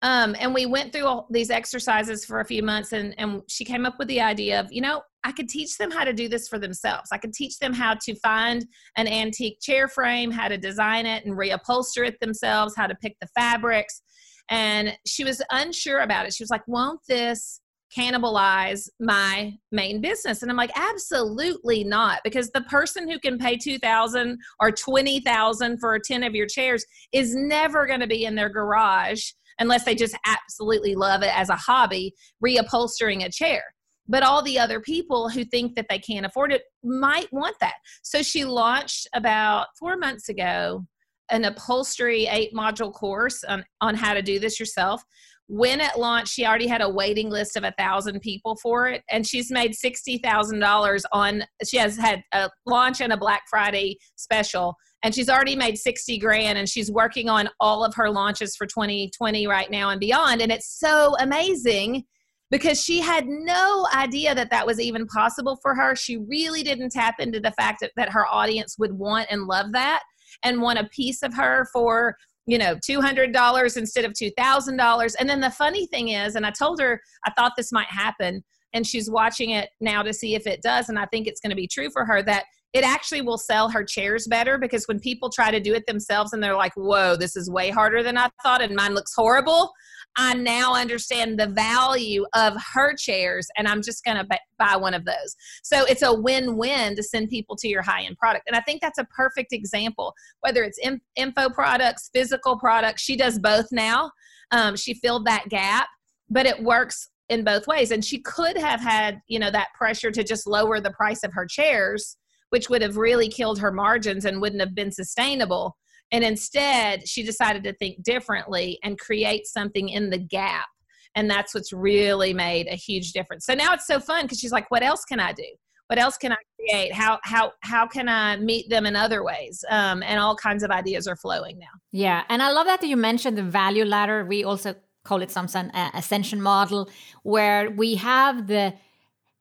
Um, 0.01 0.35
and 0.39 0.53
we 0.53 0.67
went 0.67 0.93
through 0.93 1.05
all 1.05 1.27
these 1.31 1.49
exercises 1.49 2.25
for 2.25 2.39
a 2.39 2.45
few 2.45 2.61
months 2.61 2.93
and, 2.93 3.15
and 3.17 3.41
she 3.47 3.65
came 3.65 3.85
up 3.85 3.95
with 3.97 4.07
the 4.07 4.21
idea 4.21 4.59
of, 4.59 4.71
you 4.71 4.81
know, 4.81 5.01
I 5.23 5.31
could 5.31 5.49
teach 5.49 5.77
them 5.77 5.89
how 5.89 6.03
to 6.03 6.13
do 6.13 6.29
this 6.29 6.47
for 6.47 6.59
themselves. 6.59 7.09
I 7.11 7.17
could 7.17 7.33
teach 7.33 7.57
them 7.57 7.73
how 7.73 7.95
to 7.95 8.15
find 8.15 8.67
an 8.97 9.07
antique 9.07 9.59
chair 9.61 9.87
frame, 9.87 10.29
how 10.29 10.47
to 10.47 10.57
design 10.57 11.07
it 11.07 11.25
and 11.25 11.35
reupholster 11.35 12.07
it 12.07 12.19
themselves, 12.19 12.75
how 12.77 12.85
to 12.85 12.95
pick 12.95 13.15
the 13.19 13.27
fabrics. 13.35 14.03
And 14.49 14.95
she 15.07 15.23
was 15.23 15.41
unsure 15.49 16.01
about 16.01 16.27
it. 16.27 16.35
She 16.35 16.43
was 16.43 16.51
like, 16.51 16.67
won't 16.67 16.99
this 17.09 17.61
cannibalize 17.95 18.89
my 18.99 19.53
main 19.71 20.01
business 20.01 20.41
and 20.41 20.49
i'm 20.49 20.57
like 20.57 20.71
absolutely 20.75 21.83
not 21.83 22.19
because 22.23 22.49
the 22.51 22.61
person 22.61 23.09
who 23.09 23.19
can 23.19 23.37
pay 23.37 23.55
2000 23.55 24.37
or 24.59 24.71
20000 24.71 25.77
for 25.79 25.99
10 25.99 26.23
of 26.23 26.33
your 26.33 26.47
chairs 26.47 26.85
is 27.13 27.35
never 27.35 27.85
going 27.85 27.99
to 27.99 28.07
be 28.07 28.25
in 28.25 28.35
their 28.35 28.49
garage 28.49 29.21
unless 29.59 29.83
they 29.83 29.95
just 29.95 30.17
absolutely 30.25 30.95
love 30.95 31.23
it 31.23 31.35
as 31.35 31.49
a 31.49 31.55
hobby, 31.55 32.13
reupholstering 32.43 33.25
a 33.25 33.31
chair. 33.31 33.63
But 34.07 34.23
all 34.23 34.43
the 34.43 34.59
other 34.59 34.79
people 34.79 35.29
who 35.29 35.43
think 35.43 35.75
that 35.75 35.87
they 35.89 35.99
can't 35.99 36.25
afford 36.25 36.53
it 36.53 36.63
might 36.83 37.31
want 37.31 37.55
that. 37.59 37.75
So 38.03 38.21
she 38.21 38.45
launched 38.45 39.07
about 39.13 39.67
four 39.79 39.97
months 39.97 40.29
ago 40.29 40.85
an 41.31 41.43
upholstery 41.43 42.27
eight 42.27 42.53
module 42.53 42.93
course 42.93 43.43
on, 43.45 43.65
on 43.81 43.95
how 43.95 44.13
to 44.13 44.21
do 44.21 44.37
this 44.37 44.59
yourself 44.59 45.01
when 45.47 45.79
it 45.79 45.97
launched 45.97 46.33
she 46.33 46.45
already 46.45 46.67
had 46.67 46.81
a 46.81 46.89
waiting 46.89 47.29
list 47.29 47.55
of 47.55 47.63
a 47.63 47.73
thousand 47.77 48.19
people 48.19 48.55
for 48.61 48.87
it 48.87 49.03
and 49.11 49.27
she's 49.27 49.51
made 49.51 49.73
$60000 49.73 51.03
on 51.11 51.43
she 51.65 51.77
has 51.77 51.97
had 51.97 52.23
a 52.33 52.49
launch 52.65 53.01
and 53.01 53.13
a 53.13 53.17
black 53.17 53.43
friday 53.49 53.97
special 54.15 54.75
and 55.03 55.13
she's 55.13 55.29
already 55.29 55.55
made 55.55 55.77
60 55.77 56.17
grand 56.17 56.57
and 56.57 56.67
she's 56.67 56.91
working 56.91 57.29
on 57.29 57.47
all 57.59 57.85
of 57.85 57.93
her 57.93 58.09
launches 58.09 58.55
for 58.55 58.65
2020 58.65 59.45
right 59.45 59.69
now 59.69 59.89
and 59.89 59.99
beyond 59.99 60.41
and 60.41 60.51
it's 60.51 60.79
so 60.79 61.15
amazing 61.19 62.03
because 62.51 62.81
she 62.81 62.99
had 62.99 63.25
no 63.27 63.87
idea 63.95 64.35
that 64.35 64.49
that 64.51 64.65
was 64.65 64.79
even 64.79 65.07
possible 65.07 65.57
for 65.61 65.73
her. 65.75 65.95
She 65.95 66.17
really 66.17 66.63
didn't 66.63 66.91
tap 66.91 67.15
into 67.19 67.39
the 67.39 67.51
fact 67.51 67.79
that, 67.81 67.91
that 67.95 68.11
her 68.11 68.25
audience 68.27 68.75
would 68.77 68.93
want 68.93 69.27
and 69.31 69.43
love 69.43 69.71
that 69.73 70.03
and 70.43 70.61
want 70.61 70.79
a 70.79 70.89
piece 70.89 71.23
of 71.23 71.33
her 71.33 71.67
for 71.73 72.15
you 72.47 72.57
know 72.57 72.75
$200 72.75 73.77
instead 73.77 74.05
of 74.05 74.13
$2000 74.13 75.15
and 75.19 75.29
then 75.29 75.41
the 75.41 75.49
funny 75.51 75.87
thing 75.87 76.09
is 76.09 76.35
and 76.35 76.45
i 76.45 76.51
told 76.51 76.79
her 76.79 77.01
i 77.25 77.31
thought 77.31 77.53
this 77.57 77.71
might 77.71 77.87
happen 77.87 78.43
and 78.73 78.85
she's 78.85 79.09
watching 79.09 79.51
it 79.51 79.69
now 79.81 80.01
to 80.03 80.13
see 80.13 80.35
if 80.35 80.45
it 80.47 80.61
does 80.61 80.89
and 80.89 80.99
i 80.99 81.05
think 81.07 81.27
it's 81.27 81.41
going 81.41 81.49
to 81.49 81.55
be 81.55 81.67
true 81.67 81.89
for 81.89 82.05
her 82.05 82.21
that 82.21 82.45
it 82.75 82.83
actually 82.83 83.21
will 83.21 83.37
sell 83.37 83.69
her 83.69 83.85
chairs 83.85 84.27
better 84.27 84.57
because 84.57 84.85
when 84.85 84.99
people 84.99 85.29
try 85.29 85.49
to 85.49 85.61
do 85.61 85.73
it 85.73 85.85
themselves 85.87 86.33
and 86.33 86.43
they're 86.43 86.57
like, 86.57 86.73
whoa, 86.75 87.15
this 87.15 87.37
is 87.37 87.49
way 87.49 87.69
harder 87.69 88.03
than 88.03 88.17
I 88.17 88.29
thought 88.43 88.61
and 88.61 88.75
mine 88.75 88.93
looks 88.93 89.13
horrible, 89.15 89.71
I 90.17 90.33
now 90.33 90.73
understand 90.75 91.39
the 91.39 91.47
value 91.47 92.25
of 92.33 92.55
her 92.73 92.95
chairs 92.95 93.47
and 93.57 93.67
I'm 93.67 93.81
just 93.81 94.03
going 94.03 94.17
to 94.17 94.27
buy 94.57 94.75
one 94.75 94.93
of 94.93 95.05
those. 95.05 95.35
So 95.63 95.85
it's 95.85 96.01
a 96.01 96.13
win 96.13 96.57
win 96.57 96.95
to 96.95 97.03
send 97.03 97.29
people 97.29 97.55
to 97.57 97.67
your 97.67 97.81
high 97.81 98.03
end 98.03 98.17
product. 98.17 98.47
And 98.47 98.55
I 98.55 98.61
think 98.61 98.81
that's 98.81 98.99
a 98.99 99.05
perfect 99.05 99.51
example, 99.51 100.13
whether 100.41 100.63
it's 100.63 100.79
info 101.15 101.49
products, 101.49 102.09
physical 102.13 102.57
products. 102.57 103.01
She 103.01 103.15
does 103.15 103.39
both 103.39 103.67
now. 103.71 104.11
Um, 104.51 104.75
she 104.75 104.93
filled 104.93 105.25
that 105.25 105.49
gap, 105.49 105.87
but 106.29 106.45
it 106.45 106.61
works 106.61 107.09
in 107.29 107.43
both 107.43 107.67
ways. 107.67 107.91
And 107.91 108.05
she 108.05 108.19
could 108.19 108.57
have 108.57 108.79
had, 108.79 109.19
you 109.27 109.39
know, 109.39 109.51
that 109.51 109.69
pressure 109.75 110.11
to 110.11 110.23
just 110.23 110.47
lower 110.47 110.79
the 110.79 110.91
price 110.91 111.23
of 111.23 111.33
her 111.33 111.45
chairs 111.45 112.17
which 112.49 112.69
would 112.69 112.81
have 112.81 112.95
really 112.95 113.27
killed 113.27 113.59
her 113.59 113.71
margins 113.71 114.23
and 114.23 114.41
wouldn't 114.41 114.61
have 114.61 114.75
been 114.75 114.91
sustainable. 114.91 115.75
And 116.11 116.23
instead, 116.23 117.07
she 117.07 117.23
decided 117.23 117.63
to 117.63 117.73
think 117.73 118.03
differently 118.03 118.79
and 118.83 118.99
create 118.99 119.47
something 119.47 119.89
in 119.89 120.09
the 120.09 120.17
gap. 120.19 120.67
And 121.15 121.29
that's 121.29 121.55
what's 121.55 121.71
really 121.73 122.33
made 122.33 122.67
a 122.67 122.75
huge 122.75 123.13
difference. 123.13 123.45
So 123.45 123.53
now 123.53 123.73
it's 123.73 123.87
so 123.87 123.99
fun 123.99 124.23
because 124.23 124.39
she's 124.39 124.51
like, 124.51 124.69
what 124.69 124.83
else 124.83 125.05
can 125.05 125.19
I 125.19 125.33
do? 125.33 125.47
What 125.87 125.99
else 125.99 126.17
can 126.17 126.31
I 126.31 126.37
create? 126.59 126.93
How 126.93 127.19
how 127.23 127.51
how 127.61 127.85
can 127.85 128.09
I 128.09 128.37
meet 128.37 128.69
them 128.69 128.85
in 128.87 128.95
other 128.95 129.23
ways? 129.23 129.63
Um, 129.69 130.01
and 130.01 130.19
all 130.19 130.35
kinds 130.35 130.63
of 130.63 130.71
ideas 130.71 131.07
are 131.07 131.15
flowing 131.15 131.59
now. 131.59 131.67
Yeah, 131.91 132.23
and 132.27 132.41
I 132.41 132.51
love 132.51 132.65
that 132.65 132.81
you 132.81 132.97
mentioned 132.97 133.37
the 133.37 133.43
value 133.43 133.85
ladder. 133.85 134.25
We 134.25 134.43
also 134.43 134.75
call 135.03 135.21
it 135.21 135.29
some 135.29 135.47
uh, 135.55 135.91
ascension 135.93 136.41
model, 136.41 136.89
where 137.21 137.69
we 137.69 137.95
have 137.95 138.47
the 138.47 138.73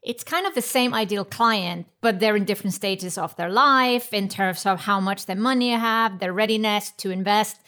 it's 0.05 0.23
kind 0.23 0.47
of 0.47 0.55
the 0.55 0.63
same 0.63 0.93
ideal 0.93 1.25
client, 1.25 1.87
but 2.03 2.21
they're 2.21 2.37
in 2.37 2.45
different 2.45 2.75
stages 2.75 3.17
of 3.17 3.35
their 3.37 3.49
life 3.49 4.13
in 4.13 4.29
terms 4.29 4.67
of 4.67 4.81
how 4.81 5.01
much 5.01 5.25
their 5.25 5.37
money 5.37 5.71
you 5.73 5.79
have, 5.79 6.19
their 6.19 6.33
readiness 6.33 6.91
to 6.99 7.11
invest, 7.11 7.59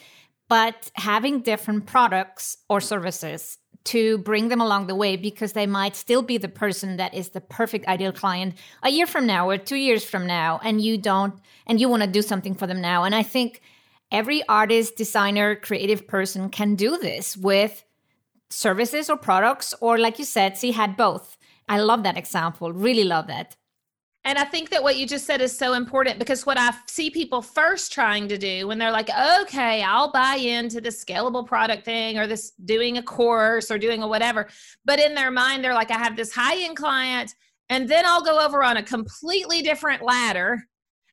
but 0.48 0.90
having 0.94 1.40
different 1.40 1.86
products 1.86 2.58
or 2.68 2.80
services 2.80 3.58
to 3.84 4.18
bring 4.18 4.48
them 4.48 4.60
along 4.60 4.86
the 4.86 4.94
way 4.94 5.16
because 5.16 5.52
they 5.52 5.66
might 5.66 5.96
still 5.96 6.20
be 6.20 6.36
the 6.36 6.48
person 6.48 6.96
that 6.96 7.14
is 7.14 7.30
the 7.30 7.40
perfect 7.40 7.86
ideal 7.86 8.12
client 8.12 8.54
a 8.82 8.90
year 8.90 9.06
from 9.06 9.26
now 9.26 9.48
or 9.48 9.56
2 9.56 9.76
years 9.76 10.04
from 10.04 10.26
now 10.26 10.60
and 10.62 10.80
you 10.80 10.98
don't 10.98 11.34
and 11.66 11.80
you 11.80 11.88
want 11.88 12.02
to 12.02 12.08
do 12.08 12.20
something 12.20 12.54
for 12.54 12.66
them 12.66 12.80
now. 12.80 13.04
And 13.04 13.14
I 13.14 13.22
think 13.22 13.62
every 14.10 14.46
artist, 14.48 14.96
designer, 14.96 15.54
creative 15.54 16.06
person 16.06 16.50
can 16.50 16.74
do 16.74 16.98
this 16.98 17.36
with 17.36 17.84
services 18.50 19.08
or 19.08 19.16
products 19.16 19.72
or 19.80 19.98
like 19.98 20.18
you 20.18 20.24
said, 20.24 20.58
she 20.58 20.72
had 20.72 20.96
both 20.96 21.36
I 21.68 21.80
love 21.80 22.02
that 22.04 22.16
example. 22.16 22.72
Really 22.72 23.04
love 23.04 23.26
that. 23.26 23.56
And 24.24 24.38
I 24.38 24.44
think 24.44 24.70
that 24.70 24.82
what 24.82 24.96
you 24.96 25.06
just 25.06 25.24
said 25.24 25.40
is 25.40 25.56
so 25.56 25.74
important 25.74 26.18
because 26.18 26.44
what 26.44 26.58
I 26.58 26.72
see 26.88 27.10
people 27.10 27.40
first 27.42 27.92
trying 27.92 28.26
to 28.26 28.36
do 28.36 28.66
when 28.66 28.76
they're 28.76 28.90
like, 28.90 29.08
okay, 29.42 29.84
I'll 29.84 30.10
buy 30.10 30.34
into 30.34 30.80
the 30.80 30.88
scalable 30.88 31.46
product 31.46 31.84
thing 31.84 32.18
or 32.18 32.26
this 32.26 32.50
doing 32.64 32.98
a 32.98 33.02
course 33.04 33.70
or 33.70 33.78
doing 33.78 34.02
a 34.02 34.08
whatever. 34.08 34.48
But 34.84 34.98
in 34.98 35.14
their 35.14 35.30
mind, 35.30 35.62
they're 35.62 35.74
like, 35.74 35.92
I 35.92 35.98
have 35.98 36.16
this 36.16 36.34
high 36.34 36.60
end 36.60 36.76
client, 36.76 37.36
and 37.68 37.88
then 37.88 38.04
I'll 38.04 38.24
go 38.24 38.44
over 38.44 38.64
on 38.64 38.76
a 38.78 38.82
completely 38.82 39.62
different 39.62 40.02
ladder 40.02 40.66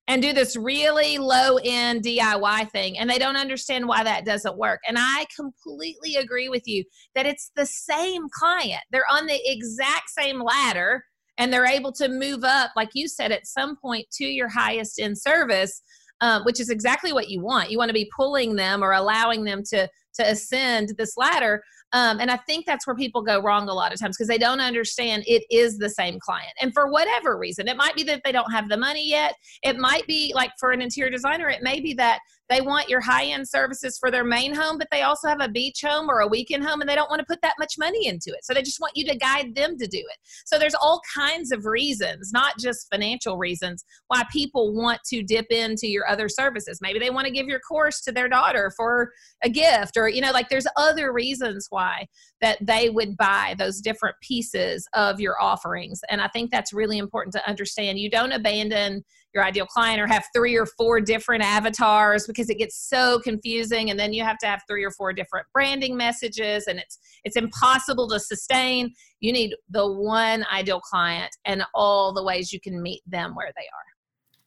and 0.08 0.22
do 0.22 0.34
this 0.34 0.56
really 0.56 1.18
low 1.18 1.58
end 1.64 2.04
DIY 2.04 2.70
thing. 2.72 2.98
And 2.98 3.10
they 3.10 3.18
don't 3.18 3.38
understand 3.38 3.88
why 3.88 4.04
that 4.04 4.26
doesn't 4.26 4.58
work. 4.58 4.82
And 4.88 4.98
I 5.00 5.26
completely 5.36 6.16
agree 6.16 6.50
with 6.50 6.68
you 6.68 6.84
that 7.16 7.26
it's 7.26 7.52
the 7.56 7.66
same 7.66 8.24
client. 8.30 8.82
They're 8.92 9.10
on 9.12 9.28
the 9.28 9.40
exact 9.46 10.10
same 10.10 10.42
ladder 10.42 11.04
and 11.38 11.52
they're 11.52 11.66
able 11.66 11.92
to 11.94 12.10
move 12.10 12.44
up, 12.44 12.72
like 12.76 12.90
you 12.94 13.08
said, 13.08 13.32
at 13.32 13.48
some 13.48 13.76
point 13.78 14.06
to 14.14 14.26
your 14.26 14.50
highest 14.50 15.00
end 15.00 15.18
service. 15.18 15.82
Um, 16.22 16.44
which 16.44 16.62
is 16.62 16.70
exactly 16.70 17.12
what 17.12 17.28
you 17.28 17.42
want. 17.42 17.70
You 17.70 17.78
want 17.78 17.90
to 17.90 17.94
be 17.94 18.10
pulling 18.16 18.56
them 18.56 18.82
or 18.82 18.94
allowing 18.94 19.44
them 19.44 19.62
to 19.72 19.90
to 20.16 20.30
ascend 20.30 20.94
this 20.98 21.18
ladder 21.18 21.64
um, 21.94 22.20
and 22.20 22.32
I 22.32 22.38
think 22.38 22.66
that's 22.66 22.88
where 22.88 22.96
people 22.96 23.22
go 23.22 23.40
wrong 23.40 23.70
a 23.70 23.74
lot 23.74 23.94
of 23.94 24.00
times 24.00 24.18
because 24.18 24.28
they 24.28 24.40
don't 24.40 24.60
understand 24.60 25.24
it 25.28 25.44
is 25.52 25.78
the 25.78 25.90
same 25.90 26.20
client. 26.20 26.52
And 26.60 26.74
for 26.74 26.92
whatever 26.92 27.38
reason, 27.38 27.68
it 27.68 27.78
might 27.78 27.96
be 27.96 28.04
that 28.06 28.22
they 28.26 28.32
don't 28.32 28.52
have 28.52 28.68
the 28.68 28.78
money 28.78 29.08
yet. 29.08 29.36
It 29.62 29.78
might 29.78 30.06
be 30.08 30.34
like 30.36 30.52
for 30.60 30.72
an 30.72 30.82
interior 30.82 31.12
designer, 31.12 31.50
it 31.50 31.62
may 31.62 31.80
be 31.80 31.94
that 31.94 32.20
they 32.54 32.62
want 32.62 32.90
your 32.90 33.02
high 33.02 33.26
end 33.26 33.48
services 33.48 33.98
for 33.98 34.12
their 34.12 34.24
main 34.24 34.54
home, 34.54 34.78
but 34.78 34.88
they 34.92 35.02
also 35.02 35.28
have 35.28 35.42
a 35.42 35.50
beach 35.50 35.82
home 35.84 36.10
or 36.10 36.20
a 36.20 36.28
weekend 36.28 36.64
home 36.64 36.82
and 36.82 36.90
they 36.90 36.96
don't 36.96 37.10
want 37.10 37.20
to 37.20 37.26
put 37.26 37.42
that 37.42 37.56
much 37.58 37.76
money 37.80 38.08
into 38.08 38.30
it. 38.30 38.44
So 38.46 38.54
they 38.54 38.62
just 38.62 38.80
want 38.80 38.96
you 38.96 39.06
to 39.06 39.18
guide 39.18 39.56
them 39.56 39.78
to 39.78 39.88
do 39.88 39.98
it. 39.98 40.18
So 40.46 40.60
there's 40.60 40.76
all 40.76 41.02
kinds 41.16 41.52
of 41.52 41.66
reasons, 41.66 42.32
not 42.32 42.60
just 42.60 42.88
financial 42.92 43.38
reasons, 43.38 43.84
why 44.08 44.24
people 44.32 44.74
want 44.74 45.00
to 45.08 45.24
dip 45.24 45.48
into 45.50 45.88
your 45.88 46.08
other 46.08 46.30
services. 46.30 46.80
Maybe 46.82 47.00
they 47.00 47.10
want 47.10 47.26
to 47.26 47.34
give 47.34 47.48
your 47.48 47.60
course 47.60 48.02
to 48.02 48.12
their 48.12 48.30
daughter 48.30 48.72
for 48.78 49.12
a 49.44 49.50
gift 49.50 49.98
or, 49.98 50.08
you 50.08 50.22
know, 50.22 50.32
like 50.32 50.50
there's 50.50 50.68
other 50.78 51.12
reasons 51.12 51.68
why 51.70 52.06
that 52.42 52.60
they 52.62 52.90
would 52.90 53.18
buy 53.18 53.56
those 53.58 53.82
different 53.82 54.16
pieces 54.22 54.88
of 54.94 55.20
your 55.20 55.42
offerings. 55.42 56.02
And 56.10 56.22
I 56.22 56.28
think 56.28 56.52
that's 56.52 56.74
really 56.74 56.98
important 56.98 57.34
to 57.34 57.50
understand. 57.50 58.00
You 58.00 58.10
don't 58.10 58.32
abandon 58.32 59.04
your 59.34 59.44
ideal 59.44 59.66
client 59.66 60.00
or 60.00 60.08
have 60.08 60.24
three 60.36 60.56
or 60.56 60.66
four 60.66 61.02
different 61.02 61.44
avatars 61.44 62.28
because 62.28 62.50
it 62.50 62.58
gets 62.58 62.78
so 62.78 63.20
confusing 63.24 63.90
and 63.90 64.00
then 64.00 64.14
you 64.14 64.24
have 64.24 64.38
to 64.38 64.46
have 64.46 64.62
three 64.70 64.84
or 64.84 64.92
four 64.92 65.14
different 65.14 65.46
branding 65.54 65.98
messages 65.98 66.68
and 66.68 66.80
it's 66.80 67.00
it's 67.24 67.36
impossible 67.36 68.08
to 68.08 68.20
sustain 68.20 68.94
you 69.20 69.32
need 69.32 69.56
the 69.70 69.92
one 69.92 70.46
ideal 70.52 70.80
client 70.80 71.36
and 71.46 71.64
all 71.74 72.14
the 72.14 72.24
ways 72.24 72.54
you 72.54 72.60
can 72.60 72.82
meet 72.82 73.02
them 73.08 73.36
where 73.36 73.52
they 73.56 73.62
are 73.62 73.94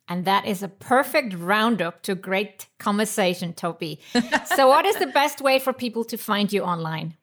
and 0.09 0.25
that 0.25 0.47
is 0.47 0.63
a 0.63 0.69
perfect 0.69 1.35
roundup 1.35 2.03
to 2.03 2.15
great 2.15 2.69
conversation, 2.79 3.53
Tobi. 3.53 3.99
so, 4.55 4.69
what 4.69 4.85
is 4.85 4.97
the 4.99 5.09
best 5.09 5.41
way 5.41 5.59
for 5.59 5.73
people 5.73 6.05
to 6.05 6.17
find 6.17 6.53
you 6.53 6.63
online? 6.63 7.17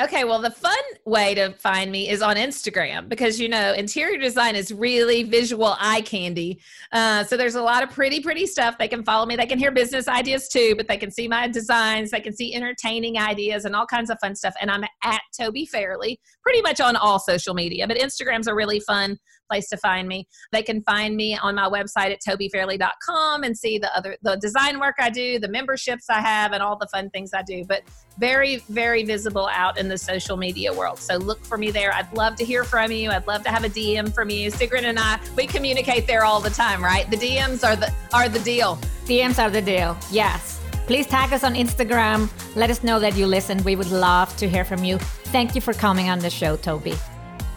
Okay, 0.00 0.24
well, 0.24 0.40
the 0.40 0.50
fun 0.50 0.78
way 1.04 1.34
to 1.34 1.52
find 1.52 1.92
me 1.92 2.08
is 2.08 2.22
on 2.22 2.36
Instagram 2.36 3.06
because 3.06 3.38
you 3.38 3.50
know 3.50 3.74
interior 3.74 4.18
design 4.18 4.56
is 4.56 4.72
really 4.72 5.24
visual 5.24 5.76
eye 5.78 6.00
candy. 6.00 6.58
Uh, 6.90 7.22
so 7.22 7.36
there's 7.36 7.54
a 7.54 7.62
lot 7.62 7.82
of 7.82 7.90
pretty, 7.90 8.20
pretty 8.20 8.46
stuff. 8.46 8.78
They 8.78 8.88
can 8.88 9.04
follow 9.04 9.26
me. 9.26 9.36
They 9.36 9.44
can 9.44 9.58
hear 9.58 9.70
business 9.70 10.08
ideas 10.08 10.48
too, 10.48 10.74
but 10.74 10.88
they 10.88 10.96
can 10.96 11.10
see 11.10 11.28
my 11.28 11.48
designs. 11.48 12.12
They 12.12 12.20
can 12.20 12.34
see 12.34 12.54
entertaining 12.54 13.18
ideas 13.18 13.66
and 13.66 13.76
all 13.76 13.84
kinds 13.84 14.08
of 14.08 14.18
fun 14.20 14.34
stuff. 14.34 14.54
And 14.62 14.70
I'm 14.70 14.84
at 15.04 15.20
Tobi 15.38 15.68
Fairley, 15.68 16.18
pretty 16.42 16.62
much 16.62 16.80
on 16.80 16.96
all 16.96 17.18
social 17.18 17.52
media. 17.52 17.86
But 17.86 17.98
Instagram's 17.98 18.46
a 18.46 18.54
really 18.54 18.80
fun 18.80 19.18
place 19.50 19.68
to 19.68 19.76
find 19.76 20.06
me. 20.06 20.28
They 20.52 20.62
can 20.62 20.82
find 20.82 21.16
me 21.16 21.36
on 21.36 21.54
my 21.54 21.68
website 21.68 22.12
at 22.12 22.20
tobifairley.com 22.26 23.42
and 23.42 23.56
see 23.56 23.78
the 23.78 23.94
other 23.96 24.16
the 24.22 24.36
design 24.36 24.78
work 24.78 24.96
I 24.98 25.10
do, 25.10 25.38
the 25.38 25.48
memberships 25.48 26.08
I 26.08 26.20
have, 26.20 26.52
and 26.52 26.62
all 26.62 26.76
the 26.76 26.88
fun 26.88 27.10
things 27.10 27.32
I 27.34 27.42
do. 27.42 27.64
But 27.64 27.82
very, 28.18 28.56
very 28.68 29.02
visible 29.02 29.48
out 29.48 29.78
in 29.78 29.88
the 29.88 29.98
social 29.98 30.36
media 30.36 30.72
world. 30.72 30.98
So 30.98 31.16
look 31.16 31.42
for 31.44 31.56
me 31.56 31.70
there. 31.70 31.92
I'd 31.92 32.12
love 32.12 32.36
to 32.36 32.44
hear 32.44 32.64
from 32.64 32.92
you. 32.92 33.10
I'd 33.10 33.26
love 33.26 33.42
to 33.44 33.50
have 33.50 33.64
a 33.64 33.68
DM 33.68 34.14
from 34.14 34.30
you. 34.30 34.50
Sigrun 34.50 34.84
and 34.84 34.98
I, 34.98 35.18
we 35.36 35.46
communicate 35.46 36.06
there 36.06 36.24
all 36.24 36.40
the 36.40 36.50
time, 36.50 36.84
right? 36.84 37.10
The 37.10 37.16
DMs 37.16 37.64
are 37.66 37.76
the 37.76 37.92
are 38.12 38.28
the 38.28 38.40
deal. 38.40 38.78
DMs 39.06 39.42
are 39.42 39.50
the 39.50 39.62
deal. 39.62 39.96
Yes. 40.10 40.60
Please 40.86 41.06
tag 41.06 41.32
us 41.32 41.44
on 41.44 41.54
Instagram. 41.54 42.28
Let 42.56 42.68
us 42.68 42.82
know 42.82 42.98
that 42.98 43.16
you 43.16 43.26
listen. 43.26 43.62
We 43.62 43.76
would 43.76 43.92
love 43.92 44.36
to 44.38 44.48
hear 44.48 44.64
from 44.64 44.82
you. 44.82 44.98
Thank 45.30 45.54
you 45.54 45.60
for 45.60 45.72
coming 45.72 46.10
on 46.10 46.18
the 46.18 46.30
show, 46.30 46.56
Tobi. 46.56 46.98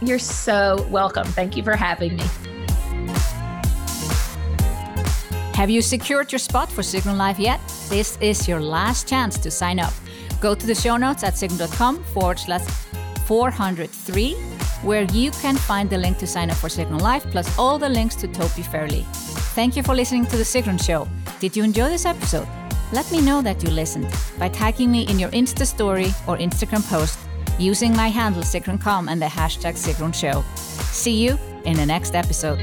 You're 0.05 0.19
so 0.19 0.85
welcome. 0.89 1.25
Thank 1.27 1.55
you 1.55 1.63
for 1.63 1.75
having 1.75 2.17
me. 2.17 2.23
Have 5.53 5.69
you 5.69 5.81
secured 5.81 6.31
your 6.31 6.39
spot 6.39 6.69
for 6.69 6.81
Sigrun 6.81 7.17
Live 7.17 7.39
yet? 7.39 7.61
This 7.87 8.17
is 8.19 8.47
your 8.47 8.59
last 8.59 9.07
chance 9.07 9.37
to 9.37 9.49
sign 9.49 9.79
up. 9.79 9.93
Go 10.41 10.55
to 10.55 10.67
the 10.67 10.75
show 10.75 10.97
notes 10.97 11.23
at 11.23 11.35
sigrun.com 11.35 12.03
forward 12.05 12.39
slash 12.39 12.67
403, 13.27 14.33
where 14.83 15.03
you 15.03 15.31
can 15.31 15.55
find 15.55 15.89
the 15.89 15.97
link 15.97 16.17
to 16.17 16.27
sign 16.27 16.49
up 16.49 16.57
for 16.57 16.67
Sigrun 16.67 16.99
Live, 16.99 17.23
plus 17.31 17.57
all 17.57 17.79
the 17.79 17.87
links 17.87 18.15
to 18.15 18.27
Tobi 18.27 18.65
Fairley. 18.65 19.05
Thank 19.55 19.77
you 19.77 19.83
for 19.83 19.95
listening 19.95 20.25
to 20.25 20.35
The 20.35 20.43
Sigrun 20.43 20.83
Show. 20.83 21.07
Did 21.39 21.55
you 21.55 21.63
enjoy 21.63 21.87
this 21.87 22.05
episode? 22.05 22.47
Let 22.91 23.09
me 23.11 23.21
know 23.21 23.41
that 23.41 23.63
you 23.63 23.69
listened 23.69 24.13
by 24.37 24.49
tagging 24.49 24.91
me 24.91 25.07
in 25.07 25.17
your 25.17 25.29
Insta 25.29 25.65
story 25.65 26.07
or 26.27 26.37
Instagram 26.37 26.87
post 26.89 27.17
using 27.59 27.95
my 27.95 28.07
handle 28.07 28.43
SigrunCom 28.43 29.09
and 29.09 29.21
the 29.21 29.25
hashtag 29.25 29.73
Sigrun 29.73 30.13
Show. 30.13 30.43
See 30.55 31.23
you 31.23 31.37
in 31.65 31.75
the 31.75 31.85
next 31.85 32.15
episode. 32.15 32.59